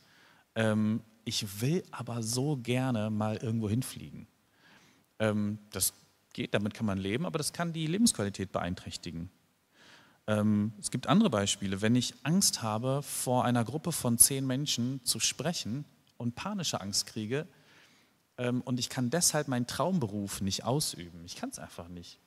Ähm, 0.55 1.01
ich 1.25 1.59
will 1.59 1.83
aber 1.91 2.23
so 2.23 2.55
gerne 2.55 3.09
mal 3.09 3.35
irgendwo 3.35 3.67
hinfliegen. 3.67 4.27
Ähm, 5.19 5.59
das 5.71 5.91
geht, 6.37 6.53
damit 6.53 6.73
kann 6.73 6.85
man 6.85 6.99
leben, 6.99 7.25
aber 7.25 7.39
das 7.39 7.51
kann 7.51 7.73
die 7.73 7.87
Lebensqualität 7.87 8.51
beeinträchtigen. 8.51 9.29
Ähm, 10.27 10.71
es 10.79 10.91
gibt 10.91 11.07
andere 11.07 11.29
Beispiele. 11.29 11.81
Wenn 11.81 11.95
ich 11.95 12.13
Angst 12.23 12.61
habe, 12.61 13.01
vor 13.01 13.43
einer 13.43 13.65
Gruppe 13.65 13.91
von 13.91 14.17
zehn 14.17 14.45
Menschen 14.45 15.03
zu 15.03 15.19
sprechen 15.19 15.83
und 16.17 16.35
panische 16.35 16.79
Angst 16.79 17.07
kriege, 17.07 17.47
ähm, 18.37 18.61
und 18.61 18.79
ich 18.79 18.89
kann 18.89 19.09
deshalb 19.09 19.47
meinen 19.47 19.65
Traumberuf 19.65 20.41
nicht 20.41 20.63
ausüben, 20.63 21.25
ich 21.25 21.35
kann 21.35 21.49
es 21.49 21.57
einfach 21.57 21.87
nicht, 21.87 22.19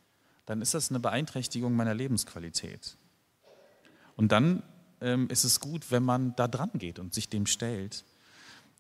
dann 0.45 0.61
ist 0.61 0.75
das 0.75 0.91
eine 0.91 0.99
Beeinträchtigung 0.99 1.75
meiner 1.77 1.95
Lebensqualität. 1.95 2.97
Und 4.17 4.33
dann 4.33 4.65
ähm, 5.01 5.29
ist 5.31 5.45
es 5.45 5.61
gut, 5.61 5.93
wenn 5.93 6.03
man 6.03 6.35
da 6.35 6.49
dran 6.49 6.73
geht 6.75 6.99
und 6.99 7.15
sich 7.15 7.29
dem 7.29 7.47
stellt. 7.47 8.05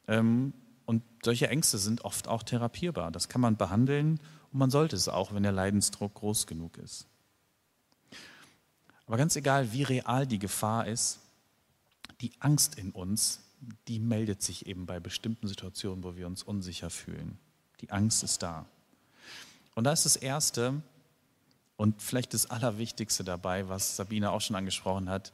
Ähm, 0.09 0.53
und 0.87 1.05
solche 1.23 1.49
Ängste 1.49 1.79
sind 1.79 2.05
oft 2.05 2.27
auch 2.27 2.43
therapierbar. 2.43 3.13
Das 3.13 3.29
kann 3.29 3.41
man 3.41 3.57
behandeln 3.57 4.19
und 4.53 4.59
man 4.59 4.71
sollte 4.71 4.97
es 4.97 5.09
auch, 5.09 5.33
wenn 5.35 5.43
der 5.43 5.53
Leidensdruck 5.53 6.15
groß 6.15 6.47
genug 6.47 6.79
ist. 6.79 7.07
Aber 9.07 9.17
ganz 9.17 9.35
egal, 9.37 9.73
wie 9.73 9.83
real 9.83 10.27
die 10.27 10.39
Gefahr 10.39 10.87
ist, 10.87 11.21
die 12.21 12.33
Angst 12.41 12.77
in 12.77 12.93
uns 12.93 13.41
die 13.89 13.99
meldet 13.99 14.43
sich 14.43 14.67
eben 14.67 14.87
bei 14.87 15.01
bestimmten 15.01 15.49
Situationen, 15.49 16.03
wo 16.05 16.17
wir 16.17 16.27
uns 16.27 16.43
unsicher 16.43 16.91
fühlen. 16.91 17.39
Die 17.81 17.91
Angst 17.91 18.23
ist 18.23 18.43
da. 18.43 18.67
Und 19.75 19.85
da 19.85 19.93
ist 19.93 20.05
das 20.05 20.17
Erste 20.17 20.83
und 21.77 22.01
vielleicht 22.03 22.35
das 22.35 22.51
Allerwichtigste 22.51 23.25
dabei, 23.25 23.69
was 23.69 23.97
Sabine 23.97 24.31
auch 24.31 24.41
schon 24.41 24.57
angesprochen 24.57 25.09
hat, 25.09 25.33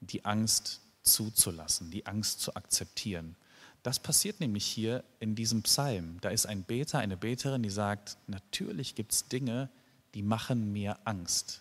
die 0.00 0.24
Angst 0.24 0.80
zuzulassen, 1.02 1.90
die 1.90 2.06
Angst 2.06 2.40
zu 2.40 2.54
akzeptieren. 2.54 3.36
Das 3.84 4.00
passiert 4.00 4.40
nämlich 4.40 4.64
hier 4.64 5.04
in 5.20 5.34
diesem 5.34 5.62
Psalm. 5.62 6.16
Da 6.22 6.30
ist 6.30 6.46
ein 6.46 6.62
Beter, 6.62 7.00
eine 7.00 7.18
Beterin, 7.18 7.62
die 7.62 7.70
sagt, 7.70 8.16
natürlich 8.26 8.94
gibt 8.94 9.12
es 9.12 9.28
Dinge, 9.28 9.68
die 10.14 10.22
machen 10.22 10.72
mir 10.72 10.98
Angst. 11.04 11.60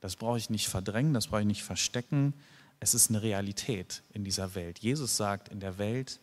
Das 0.00 0.16
brauche 0.16 0.38
ich 0.38 0.48
nicht 0.48 0.68
verdrängen, 0.68 1.12
das 1.12 1.26
brauche 1.26 1.42
ich 1.42 1.46
nicht 1.46 1.62
verstecken, 1.62 2.32
es 2.80 2.94
ist 2.94 3.10
eine 3.10 3.20
Realität 3.20 4.02
in 4.14 4.24
dieser 4.24 4.54
Welt. 4.54 4.78
Jesus 4.78 5.18
sagt, 5.18 5.48
in 5.48 5.60
der 5.60 5.76
Welt 5.76 6.18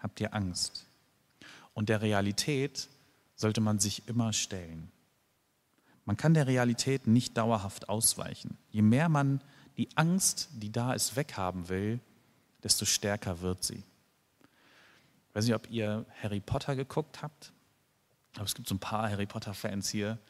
habt 0.00 0.20
ihr 0.20 0.34
Angst. 0.34 0.84
Und 1.72 1.88
der 1.88 2.02
Realität 2.02 2.90
sollte 3.36 3.62
man 3.62 3.78
sich 3.78 4.06
immer 4.06 4.34
stellen. 4.34 4.90
Man 6.04 6.18
kann 6.18 6.34
der 6.34 6.46
Realität 6.46 7.06
nicht 7.06 7.38
dauerhaft 7.38 7.88
ausweichen. 7.88 8.58
Je 8.70 8.82
mehr 8.82 9.08
man 9.08 9.40
die 9.78 9.88
Angst, 9.96 10.50
die 10.52 10.70
da 10.70 10.92
ist, 10.92 11.16
weghaben 11.16 11.70
will, 11.70 12.00
desto 12.62 12.84
stärker 12.84 13.40
wird 13.40 13.64
sie. 13.64 13.82
Ich 15.34 15.38
weiß 15.38 15.46
nicht, 15.46 15.56
ob 15.56 15.68
ihr 15.68 16.06
Harry 16.22 16.38
Potter 16.38 16.76
geguckt 16.76 17.20
habt, 17.20 17.52
aber 18.36 18.44
es 18.44 18.54
gibt 18.54 18.68
so 18.68 18.76
ein 18.76 18.78
paar 18.78 19.10
Harry 19.10 19.26
Potter-Fans 19.26 19.88
hier. 19.88 20.20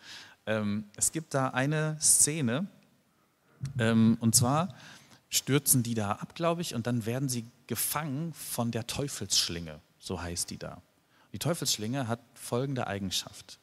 Ähm, 0.47 0.87
es 0.97 1.13
gibt 1.13 1.35
da 1.35 1.49
eine 1.49 1.99
Szene, 2.01 2.69
ähm, 3.79 4.17
und 4.21 4.35
zwar 4.35 4.75
stürzen 5.29 5.83
die 5.83 5.93
da 5.93 6.13
ab, 6.13 6.35
glaube 6.35 6.63
ich, 6.63 6.75
und 6.75 6.87
dann 6.87 7.05
werden 7.05 7.29
sie 7.29 7.45
gefangen 7.67 8.33
von 8.33 8.71
der 8.71 8.87
Teufelsschlinge, 8.87 9.79
so 9.99 10.23
heißt 10.23 10.49
die 10.49 10.57
da. 10.57 10.81
Die 11.35 11.39
Teufelsschlinge 11.39 12.09
hat 12.09 12.21
folgende 12.33 12.87
Eigenschaft. 12.87 13.59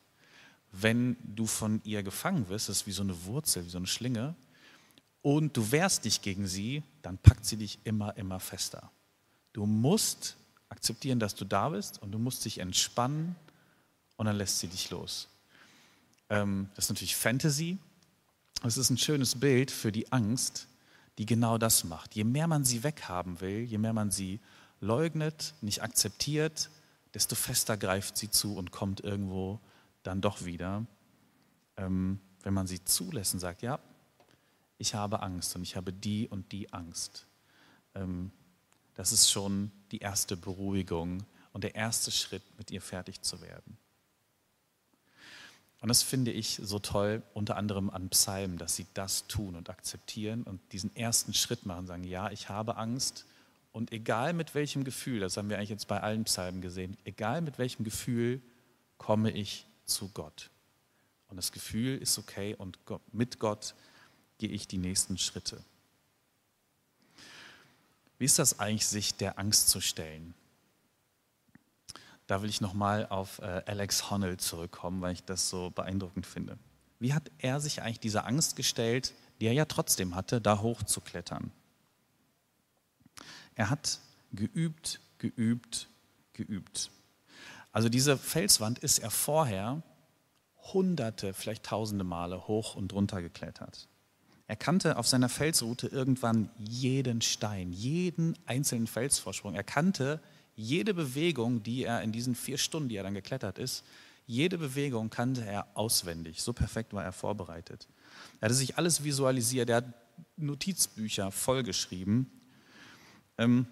Wenn 0.71 1.17
du 1.23 1.47
von 1.47 1.81
ihr 1.83 2.03
gefangen 2.03 2.49
wirst, 2.49 2.69
das 2.69 2.81
ist 2.81 2.85
wie 2.85 2.91
so 2.91 3.01
eine 3.01 3.25
Wurzel, 3.25 3.65
wie 3.65 3.69
so 3.71 3.79
eine 3.79 3.87
Schlinge, 3.87 4.35
und 5.23 5.57
du 5.57 5.71
wehrst 5.71 6.05
dich 6.05 6.21
gegen 6.21 6.45
sie, 6.45 6.83
dann 7.01 7.17
packt 7.17 7.45
sie 7.45 7.57
dich 7.57 7.79
immer, 7.83 8.15
immer 8.15 8.39
fester. 8.39 8.91
Du 9.53 9.65
musst 9.65 10.37
akzeptieren, 10.71 11.19
dass 11.19 11.35
du 11.35 11.45
da 11.45 11.69
bist 11.69 12.01
und 12.01 12.11
du 12.11 12.17
musst 12.17 12.45
dich 12.45 12.59
entspannen 12.59 13.35
und 14.15 14.25
dann 14.25 14.37
lässt 14.37 14.59
sie 14.59 14.67
dich 14.67 14.89
los. 14.89 15.27
Ähm, 16.29 16.69
das 16.75 16.85
ist 16.85 16.89
natürlich 16.89 17.15
Fantasy. 17.15 17.77
Es 18.63 18.77
ist 18.77 18.89
ein 18.89 18.97
schönes 18.97 19.39
Bild 19.39 19.69
für 19.69 19.91
die 19.91 20.11
Angst, 20.11 20.67
die 21.17 21.25
genau 21.25 21.57
das 21.57 21.83
macht. 21.83 22.15
Je 22.15 22.23
mehr 22.23 22.47
man 22.47 22.63
sie 22.63 22.83
weghaben 22.83 23.41
will, 23.41 23.63
je 23.63 23.77
mehr 23.77 23.93
man 23.93 24.11
sie 24.11 24.39
leugnet, 24.79 25.53
nicht 25.61 25.83
akzeptiert, 25.83 26.69
desto 27.13 27.35
fester 27.35 27.75
greift 27.75 28.17
sie 28.17 28.31
zu 28.31 28.55
und 28.55 28.71
kommt 28.71 29.01
irgendwo 29.01 29.59
dann 30.03 30.21
doch 30.21 30.45
wieder. 30.45 30.85
Ähm, 31.75 32.19
wenn 32.43 32.53
man 32.53 32.65
sie 32.65 32.83
zulässt 32.83 33.33
und 33.33 33.39
sagt, 33.39 33.61
ja, 33.61 33.79
ich 34.77 34.95
habe 34.95 35.21
Angst 35.21 35.55
und 35.55 35.63
ich 35.63 35.75
habe 35.75 35.91
die 35.91 36.27
und 36.27 36.51
die 36.51 36.71
Angst. 36.71 37.27
Ähm, 37.93 38.31
das 38.95 39.11
ist 39.11 39.29
schon 39.29 39.71
die 39.91 39.99
erste 39.99 40.37
Beruhigung 40.37 41.23
und 41.53 41.63
der 41.63 41.75
erste 41.75 42.11
Schritt, 42.11 42.43
mit 42.57 42.71
ihr 42.71 42.81
fertig 42.81 43.21
zu 43.21 43.41
werden. 43.41 43.77
Und 45.81 45.87
das 45.87 46.03
finde 46.03 46.31
ich 46.31 46.59
so 46.63 46.77
toll, 46.77 47.23
unter 47.33 47.57
anderem 47.57 47.89
an 47.89 48.09
Psalmen, 48.09 48.59
dass 48.59 48.75
sie 48.75 48.85
das 48.93 49.25
tun 49.27 49.55
und 49.55 49.69
akzeptieren 49.69 50.43
und 50.43 50.59
diesen 50.71 50.95
ersten 50.95 51.33
Schritt 51.33 51.65
machen, 51.65 51.87
sagen, 51.87 52.03
ja, 52.03 52.29
ich 52.29 52.49
habe 52.49 52.77
Angst. 52.77 53.25
Und 53.71 53.91
egal 53.91 54.33
mit 54.33 54.53
welchem 54.53 54.83
Gefühl, 54.83 55.21
das 55.21 55.37
haben 55.37 55.49
wir 55.49 55.57
eigentlich 55.57 55.69
jetzt 55.69 55.87
bei 55.87 55.99
allen 55.99 56.25
Psalmen 56.25 56.61
gesehen, 56.61 56.97
egal 57.03 57.41
mit 57.41 57.57
welchem 57.57 57.83
Gefühl 57.83 58.41
komme 58.97 59.31
ich 59.31 59.65
zu 59.85 60.09
Gott. 60.09 60.51
Und 61.29 61.37
das 61.37 61.51
Gefühl 61.51 61.97
ist 61.97 62.17
okay 62.19 62.53
und 62.55 62.77
mit 63.11 63.39
Gott 63.39 63.73
gehe 64.37 64.49
ich 64.49 64.67
die 64.67 64.77
nächsten 64.77 65.17
Schritte. 65.17 65.63
Wie 68.21 68.25
ist 68.25 68.37
das 68.37 68.59
eigentlich, 68.59 68.85
sich 68.85 69.15
der 69.15 69.39
Angst 69.39 69.69
zu 69.69 69.81
stellen? 69.81 70.35
Da 72.27 72.43
will 72.43 72.51
ich 72.51 72.61
nochmal 72.61 73.07
auf 73.07 73.39
äh, 73.39 73.63
Alex 73.65 74.11
Honnold 74.11 74.41
zurückkommen, 74.41 75.01
weil 75.01 75.13
ich 75.13 75.23
das 75.23 75.49
so 75.49 75.71
beeindruckend 75.71 76.27
finde. 76.27 76.59
Wie 76.99 77.15
hat 77.15 77.31
er 77.39 77.59
sich 77.59 77.81
eigentlich 77.81 77.99
dieser 77.99 78.27
Angst 78.27 78.55
gestellt, 78.55 79.15
die 79.39 79.47
er 79.47 79.53
ja 79.53 79.65
trotzdem 79.65 80.13
hatte, 80.13 80.39
da 80.39 80.61
hochzuklettern? 80.61 81.51
Er 83.55 83.71
hat 83.71 83.97
geübt, 84.33 84.99
geübt, 85.17 85.89
geübt. 86.33 86.91
Also 87.71 87.89
diese 87.89 88.19
Felswand 88.19 88.77
ist 88.77 88.99
er 88.99 89.09
vorher 89.09 89.81
hunderte, 90.73 91.33
vielleicht 91.33 91.63
tausende 91.63 92.03
Male 92.03 92.47
hoch 92.47 92.75
und 92.75 92.93
runter 92.93 93.23
geklettert. 93.23 93.87
Er 94.51 94.57
kannte 94.57 94.97
auf 94.97 95.07
seiner 95.07 95.29
Felsroute 95.29 95.87
irgendwann 95.87 96.49
jeden 96.59 97.21
Stein, 97.21 97.71
jeden 97.71 98.37
einzelnen 98.45 98.85
Felsvorsprung. 98.85 99.55
Er 99.55 99.63
kannte 99.63 100.19
jede 100.55 100.93
Bewegung, 100.93 101.63
die 101.63 101.85
er 101.85 102.01
in 102.01 102.11
diesen 102.11 102.35
vier 102.35 102.57
Stunden, 102.57 102.89
die 102.89 102.97
er 102.97 103.03
dann 103.03 103.13
geklettert 103.13 103.57
ist, 103.57 103.85
jede 104.25 104.57
Bewegung 104.57 105.09
kannte 105.09 105.45
er 105.45 105.67
auswendig. 105.75 106.41
So 106.41 106.51
perfekt 106.51 106.91
war 106.91 107.01
er 107.01 107.13
vorbereitet. 107.13 107.87
Er 108.41 108.47
hatte 108.47 108.55
sich 108.55 108.77
alles 108.77 109.05
visualisiert. 109.05 109.69
Er 109.69 109.77
hat 109.77 109.93
Notizbücher 110.35 111.31
vollgeschrieben. 111.31 112.29
Ähm, 113.37 113.67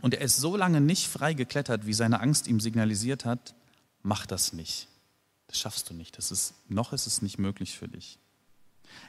und 0.00 0.14
er 0.14 0.22
ist 0.22 0.38
so 0.38 0.56
lange 0.56 0.80
nicht 0.80 1.06
frei 1.06 1.34
geklettert, 1.34 1.84
wie 1.84 1.92
seine 1.92 2.20
Angst 2.20 2.46
ihm 2.46 2.60
signalisiert 2.60 3.26
hat, 3.26 3.54
mach 4.00 4.24
das 4.24 4.54
nicht. 4.54 4.88
Das 5.48 5.58
schaffst 5.58 5.90
du 5.90 5.92
nicht. 5.92 6.16
Das 6.16 6.32
ist, 6.32 6.54
noch 6.70 6.94
ist 6.94 7.06
es 7.06 7.20
nicht 7.20 7.36
möglich 7.36 7.76
für 7.76 7.88
dich. 7.88 8.18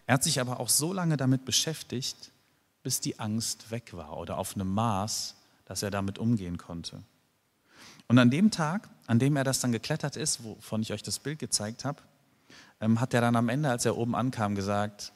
Er 0.05 0.15
hat 0.15 0.23
sich 0.23 0.39
aber 0.39 0.59
auch 0.59 0.69
so 0.69 0.93
lange 0.93 1.17
damit 1.17 1.45
beschäftigt, 1.45 2.31
bis 2.83 2.99
die 2.99 3.19
Angst 3.19 3.71
weg 3.71 3.93
war 3.93 4.17
oder 4.17 4.37
auf 4.37 4.55
einem 4.55 4.73
Maß, 4.73 5.35
dass 5.65 5.83
er 5.83 5.91
damit 5.91 6.17
umgehen 6.17 6.57
konnte. 6.57 7.03
Und 8.07 8.17
an 8.17 8.31
dem 8.31 8.49
Tag, 8.49 8.89
an 9.05 9.19
dem 9.19 9.35
er 9.35 9.43
das 9.43 9.59
dann 9.59 9.71
geklettert 9.71 10.15
ist, 10.15 10.43
wovon 10.43 10.81
ich 10.81 10.93
euch 10.93 11.03
das 11.03 11.19
Bild 11.19 11.39
gezeigt 11.39 11.85
habe, 11.85 12.01
ähm, 12.81 12.99
hat 12.99 13.13
er 13.13 13.21
dann 13.21 13.35
am 13.35 13.49
Ende, 13.49 13.69
als 13.69 13.85
er 13.85 13.97
oben 13.97 14.15
ankam, 14.15 14.55
gesagt, 14.55 15.13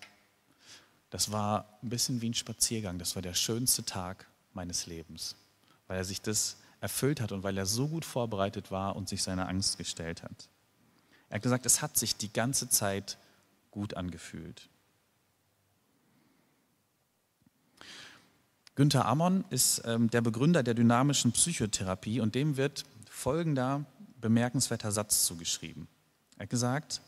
das 1.10 1.32
war 1.32 1.80
ein 1.82 1.90
bisschen 1.90 2.22
wie 2.22 2.30
ein 2.30 2.34
Spaziergang, 2.34 3.00
das 3.00 3.16
war 3.16 3.22
der 3.22 3.34
schönste 3.34 3.84
Tag 3.84 4.28
meines 4.54 4.86
Lebens, 4.86 5.36
weil 5.88 5.98
er 5.98 6.04
sich 6.04 6.22
das 6.22 6.58
erfüllt 6.82 7.22
hat 7.22 7.32
und 7.32 7.44
weil 7.44 7.58
er 7.58 7.66
so 7.66 7.88
gut 7.88 8.04
vorbereitet 8.06 8.70
war 8.70 8.96
und 8.96 9.10
sich 9.10 9.24
seiner 9.24 9.48
Angst 9.48 9.78
gestellt 9.78 10.22
hat. 10.22 10.50
Er 11.30 11.36
hat 11.36 11.44
gesagt, 11.44 11.66
es 11.66 11.82
hat 11.82 11.98
sich 11.98 12.18
die 12.18 12.32
ganze 12.32 12.70
Zeit 12.70 13.18
gut 13.74 13.96
angefühlt. 13.96 14.70
Günther 18.76 19.06
Ammon 19.06 19.46
ist 19.50 19.82
ähm, 19.86 20.10
der 20.10 20.22
Begründer 20.22 20.64
der 20.64 20.76
dynamischen 20.76 21.32
Psychotherapie 21.32 22.22
und 22.22 22.36
dem 22.36 22.56
wird 22.56 22.86
folgender 23.10 23.86
bemerkenswerter 24.22 24.92
Satz 24.92 25.26
zugeschrieben. 25.26 25.88
Er 26.38 26.44
hat 26.44 26.50
gesagt, 26.50 27.02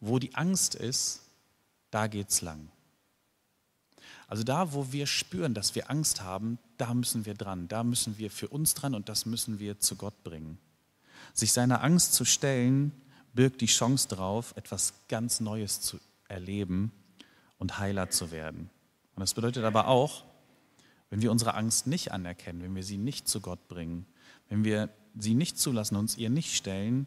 wo 0.00 0.18
die 0.18 0.34
Angst 0.34 0.74
ist, 0.74 1.22
da 1.90 2.06
geht's 2.06 2.40
lang. 2.42 2.68
Also 4.28 4.42
da, 4.42 4.72
wo 4.72 4.92
wir 4.92 5.06
spüren, 5.06 5.54
dass 5.54 5.74
wir 5.74 5.90
Angst 5.90 6.22
haben, 6.22 6.58
da 6.78 6.94
müssen 6.94 7.26
wir 7.26 7.34
dran, 7.34 7.68
da 7.68 7.84
müssen 7.84 8.18
wir 8.18 8.30
für 8.30 8.48
uns 8.48 8.74
dran 8.74 8.94
und 8.94 9.08
das 9.08 9.26
müssen 9.26 9.58
wir 9.58 9.80
zu 9.80 9.96
Gott 9.96 10.24
bringen. 10.24 10.58
Sich 11.32 11.52
seiner 11.52 11.82
Angst 11.82 12.14
zu 12.14 12.24
stellen, 12.24 12.92
birgt 13.34 13.60
die 13.60 13.66
Chance 13.66 14.08
darauf, 14.08 14.56
etwas 14.56 14.94
ganz 15.08 15.40
Neues 15.40 15.80
zu 15.80 15.98
erleben 16.28 16.92
und 17.58 17.78
heiler 17.78 18.10
zu 18.10 18.30
werden. 18.30 18.70
Und 19.14 19.20
das 19.20 19.34
bedeutet 19.34 19.64
aber 19.64 19.88
auch, 19.88 20.24
wenn 21.10 21.22
wir 21.22 21.30
unsere 21.30 21.54
Angst 21.54 21.86
nicht 21.86 22.12
anerkennen, 22.12 22.62
wenn 22.62 22.74
wir 22.74 22.82
sie 22.82 22.98
nicht 22.98 23.28
zu 23.28 23.40
Gott 23.40 23.68
bringen, 23.68 24.06
wenn 24.48 24.64
wir 24.64 24.88
sie 25.18 25.34
nicht 25.34 25.58
zulassen, 25.58 25.96
uns 25.96 26.16
ihr 26.16 26.30
nicht 26.30 26.54
stellen, 26.54 27.06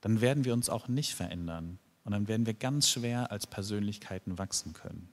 dann 0.00 0.20
werden 0.20 0.44
wir 0.44 0.52
uns 0.52 0.68
auch 0.68 0.88
nicht 0.88 1.14
verändern. 1.14 1.78
Und 2.04 2.12
dann 2.12 2.28
werden 2.28 2.46
wir 2.46 2.54
ganz 2.54 2.88
schwer 2.88 3.30
als 3.30 3.46
Persönlichkeiten 3.46 4.38
wachsen 4.38 4.72
können. 4.72 5.10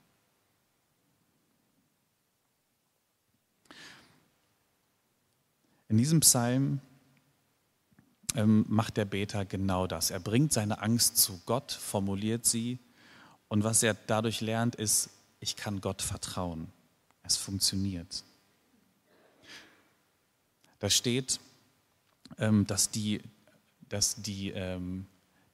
In 5.88 5.96
diesem 5.96 6.20
Psalm 6.20 6.80
macht 8.34 8.96
der 8.96 9.04
Beter 9.04 9.44
genau 9.44 9.86
das. 9.86 10.10
Er 10.10 10.20
bringt 10.20 10.52
seine 10.52 10.80
Angst 10.82 11.16
zu 11.16 11.40
Gott, 11.46 11.72
formuliert 11.72 12.44
sie 12.44 12.78
und 13.48 13.64
was 13.64 13.82
er 13.82 13.94
dadurch 13.94 14.40
lernt, 14.40 14.74
ist, 14.74 15.10
ich 15.40 15.56
kann 15.56 15.80
Gott 15.80 16.02
vertrauen. 16.02 16.68
Es 17.22 17.36
funktioniert. 17.36 18.24
Da 20.78 20.90
steht, 20.90 21.40
ähm, 22.38 22.66
dass, 22.66 22.90
die, 22.90 23.20
dass 23.88 24.16
die, 24.22 24.50
ähm, 24.50 25.06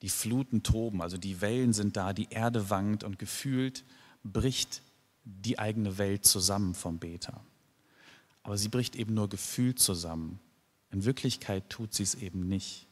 die 0.03 0.09
Fluten 0.09 0.63
toben, 0.63 1.01
also 1.01 1.17
die 1.17 1.41
Wellen 1.41 1.73
sind 1.73 1.97
da, 1.97 2.13
die 2.13 2.29
Erde 2.31 2.69
wankt 2.69 3.05
und 3.05 3.19
gefühlt 3.19 3.85
bricht 4.23 4.83
die 5.25 5.59
eigene 5.59 5.97
Welt 5.97 6.27
zusammen 6.27 6.75
vom 6.75 6.99
Beter. 6.99 7.43
Aber 8.43 8.59
sie 8.59 8.69
bricht 8.69 8.97
eben 8.97 9.15
nur 9.15 9.29
gefühlt 9.29 9.79
zusammen. 9.79 10.41
In 10.95 11.05
Wirklichkeit 11.05 11.69
tut 11.71 11.93
sie 11.93 12.05
es 12.05 12.15
eben 12.15 12.47
nicht. 12.47 12.87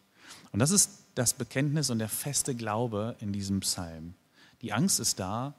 Und 0.51 0.59
das 0.59 0.73
ist 0.73 1.05
das 1.15 1.35
Bekenntnis 1.35 1.89
und 1.89 2.01
der 2.01 2.09
feste 2.09 2.57
Glaube 2.57 3.15
in 3.21 3.33
diesem 3.33 3.61
Psalm. 3.61 4.15
Die 4.61 4.73
Angst 4.73 4.99
ist 4.99 5.21
da, 5.21 5.55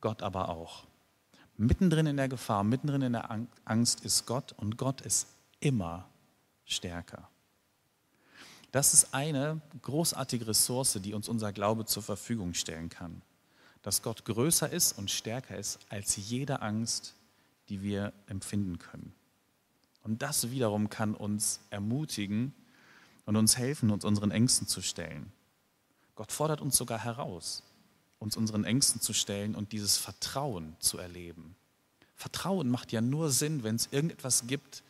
Gott 0.00 0.22
aber 0.22 0.48
auch. 0.48 0.86
Mittendrin 1.58 2.06
in 2.06 2.16
der 2.16 2.30
Gefahr, 2.30 2.64
mittendrin 2.64 3.02
in 3.02 3.12
der 3.12 3.46
Angst 3.66 4.02
ist 4.02 4.24
Gott 4.24 4.52
und 4.52 4.78
Gott 4.78 5.02
ist 5.02 5.26
immer 5.60 6.08
stärker. 6.64 7.28
Das 8.70 8.94
ist 8.94 9.12
eine 9.12 9.60
großartige 9.82 10.46
Ressource, 10.46 10.98
die 11.02 11.12
uns 11.12 11.28
unser 11.28 11.52
Glaube 11.52 11.84
zur 11.84 12.02
Verfügung 12.02 12.54
stellen 12.54 12.88
kann. 12.88 13.20
Dass 13.82 14.00
Gott 14.00 14.24
größer 14.24 14.70
ist 14.70 14.96
und 14.96 15.10
stärker 15.10 15.58
ist 15.58 15.80
als 15.90 16.16
jede 16.16 16.62
Angst, 16.62 17.14
die 17.68 17.82
wir 17.82 18.14
empfinden 18.26 18.78
können. 18.78 19.14
Und 20.02 20.22
das 20.22 20.50
wiederum 20.50 20.88
kann 20.88 21.14
uns 21.14 21.60
ermutigen 21.70 22.54
und 23.24 23.36
uns 23.36 23.56
helfen, 23.56 23.90
uns 23.90 24.04
unseren 24.04 24.30
Ängsten 24.30 24.66
zu 24.66 24.82
stellen. 24.82 25.32
Gott 26.14 26.32
fordert 26.32 26.60
uns 26.60 26.76
sogar 26.76 26.98
heraus, 26.98 27.62
uns 28.18 28.36
unseren 28.36 28.64
Ängsten 28.64 29.00
zu 29.00 29.12
stellen 29.12 29.54
und 29.54 29.72
dieses 29.72 29.96
Vertrauen 29.96 30.76
zu 30.80 30.98
erleben. 30.98 31.56
Vertrauen 32.16 32.68
macht 32.68 32.92
ja 32.92 33.00
nur 33.00 33.30
Sinn, 33.30 33.62
wenn 33.62 33.76
es 33.76 33.88
irgendetwas 33.90 34.46
gibt, 34.46 34.82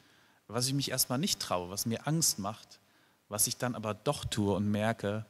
was 0.48 0.66
ich 0.66 0.75
mich 0.75 0.90
erstmal 0.90 1.18
nicht 1.18 1.40
traue, 1.40 1.70
was 1.70 1.87
mir 1.87 2.07
Angst 2.07 2.38
macht, 2.38 2.81
was 3.29 3.46
ich 3.46 3.57
dann 3.57 3.75
aber 3.75 3.94
doch 3.94 4.25
tue 4.25 4.55
und 4.55 4.70
merke, 4.70 5.25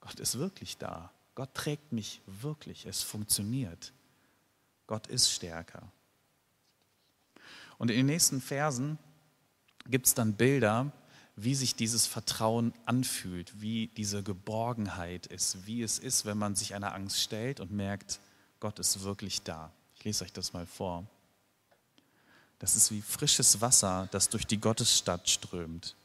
Gott 0.00 0.20
ist 0.20 0.38
wirklich 0.38 0.76
da. 0.76 1.10
Gott 1.34 1.52
trägt 1.54 1.92
mich 1.92 2.20
wirklich. 2.26 2.86
Es 2.86 3.02
funktioniert. 3.02 3.92
Gott 4.86 5.06
ist 5.06 5.30
stärker. 5.30 5.90
Und 7.78 7.90
in 7.90 7.98
den 7.98 8.06
nächsten 8.06 8.40
Versen 8.40 8.98
gibt 9.86 10.06
es 10.06 10.14
dann 10.14 10.34
Bilder, 10.34 10.92
wie 11.36 11.54
sich 11.54 11.74
dieses 11.74 12.06
Vertrauen 12.06 12.72
anfühlt, 12.86 13.60
wie 13.60 13.88
diese 13.96 14.22
Geborgenheit 14.22 15.26
ist, 15.26 15.66
wie 15.66 15.82
es 15.82 15.98
ist, 15.98 16.24
wenn 16.24 16.38
man 16.38 16.54
sich 16.54 16.74
einer 16.74 16.94
Angst 16.94 17.20
stellt 17.20 17.60
und 17.60 17.72
merkt, 17.72 18.20
Gott 18.60 18.78
ist 18.78 19.02
wirklich 19.02 19.42
da. 19.42 19.72
Ich 19.96 20.04
lese 20.04 20.24
euch 20.24 20.32
das 20.32 20.52
mal 20.52 20.66
vor. 20.66 21.06
Das 22.60 22.76
ist 22.76 22.90
wie 22.92 23.02
frisches 23.02 23.60
Wasser, 23.60 24.08
das 24.12 24.28
durch 24.28 24.46
die 24.46 24.60
Gottesstadt 24.60 25.28
strömt, 25.28 25.96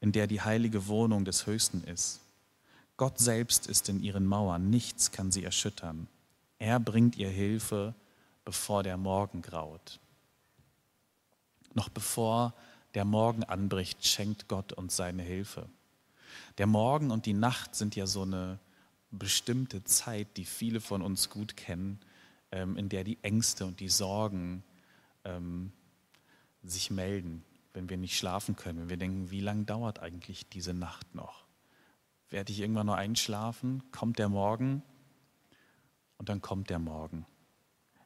in 0.00 0.12
der 0.12 0.26
die 0.26 0.42
heilige 0.42 0.88
Wohnung 0.88 1.24
des 1.24 1.46
Höchsten 1.46 1.84
ist. 1.84 2.20
Gott 2.96 3.18
selbst 3.18 3.68
ist 3.68 3.88
in 3.88 4.02
ihren 4.02 4.26
Mauern, 4.26 4.70
nichts 4.70 5.12
kann 5.12 5.30
sie 5.30 5.44
erschüttern. 5.44 6.08
Er 6.58 6.80
bringt 6.80 7.16
ihr 7.16 7.30
Hilfe, 7.30 7.94
bevor 8.44 8.82
der 8.82 8.96
Morgen 8.96 9.40
graut. 9.40 10.00
Noch 11.74 11.88
bevor 11.88 12.54
der 12.94 13.04
Morgen 13.04 13.44
anbricht, 13.44 14.06
schenkt 14.06 14.48
Gott 14.48 14.72
uns 14.72 14.96
seine 14.96 15.22
Hilfe. 15.22 15.68
Der 16.58 16.66
Morgen 16.66 17.10
und 17.10 17.26
die 17.26 17.34
Nacht 17.34 17.74
sind 17.74 17.96
ja 17.96 18.06
so 18.06 18.22
eine 18.22 18.58
bestimmte 19.10 19.84
Zeit, 19.84 20.36
die 20.36 20.44
viele 20.44 20.80
von 20.80 21.02
uns 21.02 21.30
gut 21.30 21.56
kennen, 21.56 22.00
ähm, 22.50 22.76
in 22.76 22.88
der 22.88 23.04
die 23.04 23.18
Ängste 23.22 23.66
und 23.66 23.80
die 23.80 23.88
Sorgen 23.88 24.62
ähm, 25.24 25.72
sich 26.62 26.90
melden, 26.90 27.44
wenn 27.72 27.88
wir 27.88 27.96
nicht 27.96 28.18
schlafen 28.18 28.56
können, 28.56 28.80
wenn 28.80 28.90
wir 28.90 28.96
denken, 28.96 29.30
wie 29.30 29.40
lange 29.40 29.64
dauert 29.64 30.00
eigentlich 30.00 30.48
diese 30.48 30.74
Nacht 30.74 31.14
noch? 31.14 31.44
Werde 32.30 32.52
ich 32.52 32.60
irgendwann 32.60 32.86
nur 32.86 32.96
einschlafen? 32.96 33.82
Kommt 33.90 34.18
der 34.18 34.28
Morgen? 34.28 34.82
Und 36.18 36.28
dann 36.28 36.42
kommt 36.42 36.68
der 36.68 36.78
Morgen. 36.78 37.24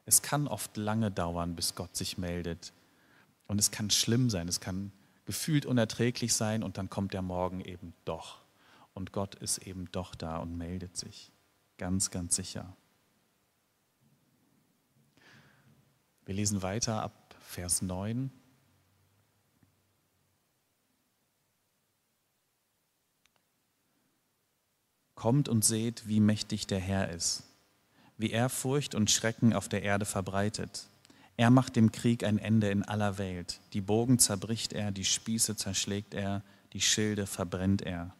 Es 0.05 0.21
kann 0.21 0.47
oft 0.47 0.77
lange 0.77 1.11
dauern, 1.11 1.55
bis 1.55 1.75
Gott 1.75 1.95
sich 1.95 2.17
meldet. 2.17 2.73
Und 3.53 3.59
es 3.59 3.69
kann 3.69 3.91
schlimm 3.91 4.31
sein, 4.31 4.47
es 4.47 4.61
kann 4.61 4.91
gefühlt 5.25 5.67
unerträglich 5.67 6.33
sein 6.33 6.63
und 6.63 6.79
dann 6.79 6.89
kommt 6.89 7.13
der 7.13 7.21
Morgen 7.21 7.61
eben 7.61 7.93
doch. 8.03 8.39
Und 8.95 9.11
Gott 9.11 9.35
ist 9.35 9.59
eben 9.59 9.91
doch 9.91 10.15
da 10.15 10.37
und 10.37 10.57
meldet 10.57 10.97
sich. 10.97 11.31
Ganz, 11.77 12.09
ganz 12.09 12.35
sicher. 12.35 12.75
Wir 16.25 16.33
lesen 16.33 16.63
weiter 16.63 17.03
ab 17.03 17.35
Vers 17.41 17.83
9. 17.83 18.31
Kommt 25.13 25.47
und 25.47 25.63
seht, 25.63 26.07
wie 26.07 26.19
mächtig 26.19 26.65
der 26.65 26.79
Herr 26.79 27.11
ist, 27.11 27.43
wie 28.17 28.31
er 28.31 28.49
Furcht 28.49 28.95
und 28.95 29.11
Schrecken 29.11 29.53
auf 29.53 29.69
der 29.69 29.83
Erde 29.83 30.05
verbreitet. 30.05 30.87
Er 31.35 31.49
macht 31.49 31.75
dem 31.75 31.91
Krieg 31.91 32.23
ein 32.23 32.37
Ende 32.37 32.69
in 32.69 32.83
aller 32.83 33.17
Welt. 33.17 33.59
Die 33.73 33.81
Bogen 33.81 34.19
zerbricht 34.19 34.73
er, 34.73 34.91
die 34.91 35.05
Spieße 35.05 35.55
zerschlägt 35.55 36.13
er, 36.13 36.43
die 36.73 36.81
Schilde 36.81 37.25
verbrennt 37.25 37.81
er. 37.81 38.15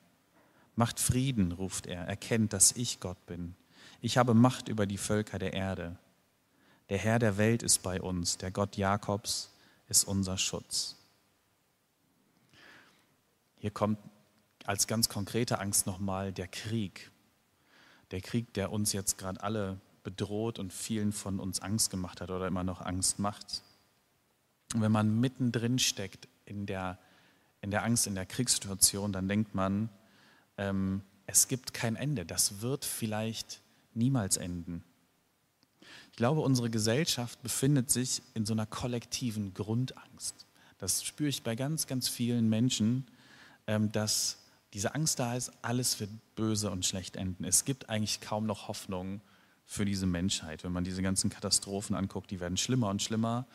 Macht 0.76 1.00
Frieden, 1.00 1.52
ruft 1.52 1.86
er, 1.86 2.06
erkennt, 2.08 2.54
dass 2.54 2.72
ich 2.72 3.00
Gott 3.00 3.24
bin. 3.28 3.56
Ich 4.02 4.18
habe 4.18 4.34
Macht 4.34 4.68
über 4.68 4.88
die 4.88 4.98
Völker 4.98 5.38
der 5.38 5.54
Erde. 5.54 5.98
Der 6.90 6.98
Herr 6.98 7.20
der 7.20 7.38
Welt 7.38 7.64
ist 7.64 7.84
bei 7.84 8.02
uns, 8.02 8.38
der 8.38 8.52
Gott 8.52 8.78
Jakobs 8.78 9.52
ist 9.88 10.06
unser 10.06 10.38
Schutz. 10.38 10.98
Hier 13.58 13.72
kommt 13.72 14.00
als 14.66 14.88
ganz 14.88 15.08
konkrete 15.08 15.60
Angst 15.60 15.86
nochmal 15.86 16.34
der 16.34 16.48
Krieg. 16.48 17.12
Der 18.12 18.22
Krieg, 18.22 18.54
der 18.54 18.72
uns 18.72 18.92
jetzt 18.94 19.18
gerade 19.18 19.42
alle 19.42 19.80
bedroht 20.04 20.60
und 20.60 20.72
vielen 20.74 21.12
von 21.12 21.40
uns 21.40 21.62
Angst 21.62 21.90
gemacht 21.90 22.22
hat 22.22 22.30
oder 22.30 22.48
immer 22.48 22.64
noch 22.64 22.82
Angst 22.82 23.20
macht. 23.20 23.64
Und 24.74 24.82
wenn 24.82 24.92
man 24.92 25.20
mittendrin 25.20 25.80
steckt 25.80 26.28
in 26.46 26.66
der, 26.66 27.00
in 27.62 27.72
der 27.72 27.84
Angst, 27.84 28.08
in 28.08 28.16
der 28.16 28.26
Kriegssituation, 28.26 29.14
dann 29.14 29.28
denkt 29.28 29.56
man, 29.56 29.90
ähm, 30.58 31.02
es 31.26 31.48
gibt 31.48 31.74
kein 31.74 31.96
Ende. 31.96 32.26
Das 32.26 32.62
wird 32.62 32.86
vielleicht 32.86 33.62
niemals 33.94 34.38
enden. 34.38 34.84
Ich 36.12 36.18
glaube, 36.18 36.42
unsere 36.42 36.70
Gesellschaft 36.70 37.42
befindet 37.42 37.90
sich 37.90 38.22
in 38.34 38.46
so 38.46 38.54
einer 38.54 38.66
kollektiven 38.66 39.54
Grundangst. 39.54 40.46
Das 40.78 41.04
spüre 41.04 41.30
ich 41.30 41.44
bei 41.44 41.56
ganz, 41.56 41.88
ganz 41.88 42.10
vielen 42.10 42.50
Menschen, 42.50 43.08
ähm, 43.68 43.92
dass 43.92 44.38
diese 44.74 44.96
Angst 44.96 45.20
da 45.20 45.36
ist, 45.36 45.52
alles 45.62 46.00
wird 46.00 46.10
böse 46.36 46.72
und 46.72 46.86
schlecht 46.86 47.16
enden. 47.16 47.46
Es 47.46 47.64
gibt 47.64 47.90
eigentlich 47.90 48.22
kaum 48.22 48.46
noch 48.46 48.68
Hoffnung 48.68 49.22
für 49.66 49.86
diese 49.86 50.06
Menschheit. 50.06 50.64
Wenn 50.64 50.72
man 50.72 50.84
diese 50.84 51.02
ganzen 51.02 51.30
Katastrophen 51.30 51.96
anguckt, 51.96 52.32
die 52.32 52.40
werden 52.40 52.58
schlimmer 52.58 52.90
und 52.90 53.02
schlimmer. 53.02 53.48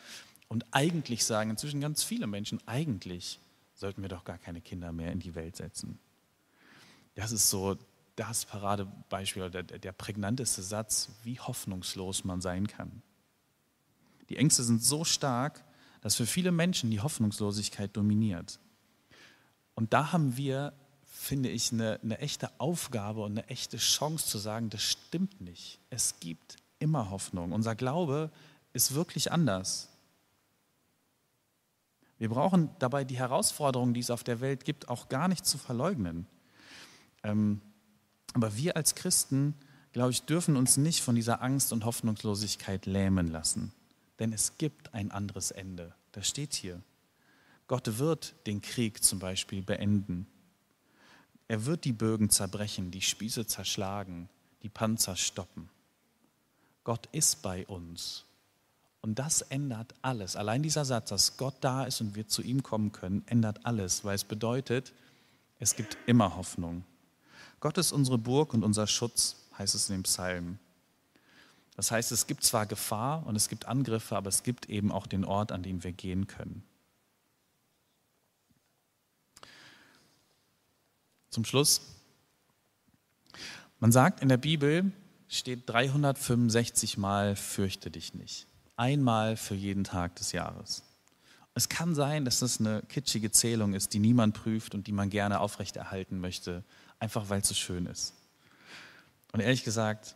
Und 0.47 0.65
eigentlich 0.71 1.23
sagen 1.23 1.51
inzwischen 1.51 1.81
ganz 1.81 2.03
viele 2.03 2.27
Menschen, 2.27 2.59
eigentlich 2.65 3.39
sollten 3.75 4.01
wir 4.01 4.09
doch 4.09 4.25
gar 4.25 4.37
keine 4.37 4.61
Kinder 4.61 4.91
mehr 4.91 5.11
in 5.11 5.19
die 5.19 5.35
Welt 5.35 5.55
setzen. 5.55 5.99
Das 7.15 7.31
ist 7.31 7.49
so 7.49 7.77
das 8.15 8.45
Paradebeispiel 8.45 9.43
oder 9.43 9.63
der, 9.63 9.79
der 9.79 9.91
prägnanteste 9.91 10.61
Satz, 10.61 11.09
wie 11.23 11.39
hoffnungslos 11.39 12.25
man 12.25 12.41
sein 12.41 12.67
kann. 12.67 13.01
Die 14.27 14.37
Ängste 14.37 14.63
sind 14.63 14.83
so 14.83 15.05
stark, 15.05 15.63
dass 16.01 16.15
für 16.15 16.25
viele 16.25 16.51
Menschen 16.51 16.91
die 16.91 16.99
Hoffnungslosigkeit 16.99 17.95
dominiert. 17.95 18.59
Und 19.75 19.93
da 19.93 20.11
haben 20.11 20.35
wir, 20.37 20.73
finde 21.19 21.49
ich, 21.49 21.73
eine, 21.73 21.99
eine 22.01 22.17
echte 22.19 22.49
Aufgabe 22.59 23.21
und 23.21 23.31
eine 23.31 23.47
echte 23.49 23.77
Chance 23.77 24.25
zu 24.25 24.37
sagen, 24.37 24.69
das 24.69 24.81
stimmt 24.81 25.41
nicht. 25.41 25.79
Es 25.89 26.19
gibt 26.21 26.55
immer 26.79 27.09
Hoffnung. 27.09 27.51
Unser 27.51 27.75
Glaube 27.75 28.31
ist 28.71 28.95
wirklich 28.95 29.29
anders. 29.31 29.89
Wir 32.17 32.29
brauchen 32.29 32.69
dabei 32.79 33.03
die 33.03 33.17
Herausforderungen, 33.17 33.93
die 33.93 33.99
es 33.99 34.11
auf 34.11 34.23
der 34.23 34.39
Welt 34.39 34.63
gibt, 34.63 34.87
auch 34.87 35.09
gar 35.09 35.27
nicht 35.27 35.45
zu 35.45 35.57
verleugnen. 35.57 36.25
Ähm, 37.23 37.61
aber 38.33 38.55
wir 38.55 38.77
als 38.77 38.95
Christen, 38.95 39.55
glaube 39.91 40.11
ich, 40.11 40.23
dürfen 40.23 40.55
uns 40.55 40.77
nicht 40.77 41.01
von 41.01 41.15
dieser 41.15 41.41
Angst 41.41 41.73
und 41.73 41.83
Hoffnungslosigkeit 41.83 42.85
lähmen 42.85 43.27
lassen. 43.27 43.73
Denn 44.19 44.31
es 44.31 44.57
gibt 44.57 44.93
ein 44.93 45.11
anderes 45.11 45.51
Ende. 45.51 45.93
Das 46.13 46.29
steht 46.29 46.53
hier. 46.53 46.81
Gott 47.67 47.99
wird 47.99 48.35
den 48.47 48.61
Krieg 48.61 49.03
zum 49.03 49.19
Beispiel 49.19 49.61
beenden. 49.61 50.25
Er 51.49 51.65
wird 51.65 51.83
die 51.83 51.93
Bögen 51.93 52.29
zerbrechen, 52.29 52.91
die 52.91 53.01
Spieße 53.01 53.47
zerschlagen, 53.47 54.29
die 54.61 54.69
Panzer 54.69 55.15
stoppen. 55.15 55.67
Gott 56.83 57.09
ist 57.11 57.41
bei 57.41 57.65
uns. 57.65 58.25
Und 59.01 59.17
das 59.17 59.41
ändert 59.41 59.95
alles. 60.03 60.35
Allein 60.35 60.61
dieser 60.61 60.85
Satz, 60.85 61.09
dass 61.09 61.37
Gott 61.37 61.55
da 61.61 61.85
ist 61.85 62.01
und 62.01 62.13
wir 62.13 62.27
zu 62.27 62.43
ihm 62.43 62.61
kommen 62.61 62.91
können, 62.91 63.23
ändert 63.25 63.65
alles, 63.65 64.05
weil 64.05 64.13
es 64.13 64.23
bedeutet, 64.23 64.93
es 65.57 65.75
gibt 65.75 65.97
immer 66.05 66.35
Hoffnung. 66.35 66.83
Gott 67.59 67.79
ist 67.79 67.93
unsere 67.93 68.19
Burg 68.19 68.53
und 68.53 68.63
unser 68.63 68.85
Schutz, 68.85 69.35
heißt 69.57 69.73
es 69.73 69.89
in 69.89 69.95
dem 69.95 70.03
Psalm. 70.03 70.59
Das 71.75 71.89
heißt, 71.89 72.11
es 72.11 72.27
gibt 72.27 72.43
zwar 72.43 72.67
Gefahr 72.67 73.25
und 73.25 73.35
es 73.35 73.49
gibt 73.49 73.65
Angriffe, 73.65 74.15
aber 74.15 74.29
es 74.29 74.43
gibt 74.43 74.69
eben 74.69 74.91
auch 74.91 75.07
den 75.07 75.25
Ort, 75.25 75.51
an 75.51 75.63
dem 75.63 75.83
wir 75.83 75.93
gehen 75.93 76.27
können. 76.27 76.63
Zum 81.29 81.45
Schluss. 81.45 81.81
Man 83.79 83.91
sagt 83.91 84.21
in 84.21 84.29
der 84.29 84.37
Bibel 84.37 84.91
steht 85.27 85.69
365 85.69 86.97
Mal 86.97 87.35
fürchte 87.35 87.91
dich 87.91 88.13
nicht. 88.13 88.47
Einmal 88.75 89.37
für 89.37 89.55
jeden 89.55 89.83
Tag 89.83 90.15
des 90.15 90.31
Jahres. 90.31 90.83
Es 91.53 91.69
kann 91.69 91.93
sein, 91.93 92.25
dass 92.25 92.39
das 92.39 92.59
eine 92.59 92.81
kitschige 92.83 93.31
Zählung 93.31 93.73
ist, 93.73 93.93
die 93.93 93.99
niemand 93.99 94.33
prüft 94.33 94.73
und 94.73 94.87
die 94.87 94.91
man 94.91 95.09
gerne 95.09 95.39
aufrechterhalten 95.39 96.19
möchte, 96.19 96.63
einfach 96.99 97.29
weil 97.29 97.41
es 97.41 97.47
so 97.47 97.53
schön 97.53 97.85
ist. 97.85 98.13
Und 99.31 99.41
ehrlich 99.41 99.63
gesagt, 99.63 100.15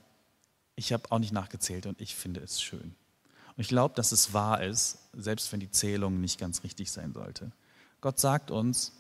ich 0.76 0.94
habe 0.94 1.12
auch 1.12 1.20
nicht 1.20 1.34
nachgezählt 1.34 1.86
und 1.86 2.02
ich 2.02 2.16
finde 2.16 2.40
es 2.40 2.62
schön. 2.62 2.96
Und 3.56 3.62
ich 3.62 3.68
glaube, 3.68 3.94
dass 3.96 4.12
es 4.12 4.34
wahr 4.34 4.64
ist, 4.64 4.98
selbst 5.14 5.52
wenn 5.52 5.60
die 5.60 5.70
Zählung 5.70 6.20
nicht 6.20 6.40
ganz 6.40 6.64
richtig 6.64 6.92
sein 6.92 7.14
sollte. 7.14 7.52
Gott 8.02 8.20
sagt 8.20 8.50
uns, 8.50 8.94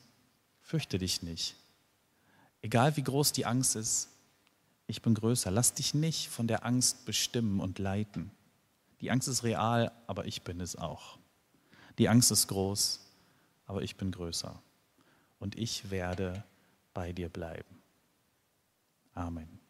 fürchte 0.61 0.99
dich 0.99 1.23
nicht. 1.23 1.55
Egal 2.63 2.95
wie 2.95 3.03
groß 3.03 3.33
die 3.33 3.45
Angst 3.45 3.75
ist, 3.75 4.09
ich 4.87 5.01
bin 5.01 5.13
größer. 5.13 5.51
Lass 5.51 5.73
dich 5.73 5.93
nicht 5.93 6.29
von 6.29 6.47
der 6.47 6.65
Angst 6.65 7.05
bestimmen 7.05 7.59
und 7.59 7.77
leiten. 7.77 8.31
Die 9.01 9.11
Angst 9.11 9.27
ist 9.27 9.43
real, 9.43 9.91
aber 10.07 10.25
ich 10.25 10.43
bin 10.43 10.61
es 10.61 10.77
auch. 10.77 11.19
Die 11.97 12.07
Angst 12.07 12.31
ist 12.31 12.47
groß, 12.47 13.01
aber 13.65 13.81
ich 13.81 13.97
bin 13.97 14.11
größer. 14.11 14.61
Und 15.39 15.57
ich 15.57 15.91
werde 15.91 16.43
bei 16.93 17.11
dir 17.11 17.27
bleiben. 17.27 17.81
Amen. 19.13 19.62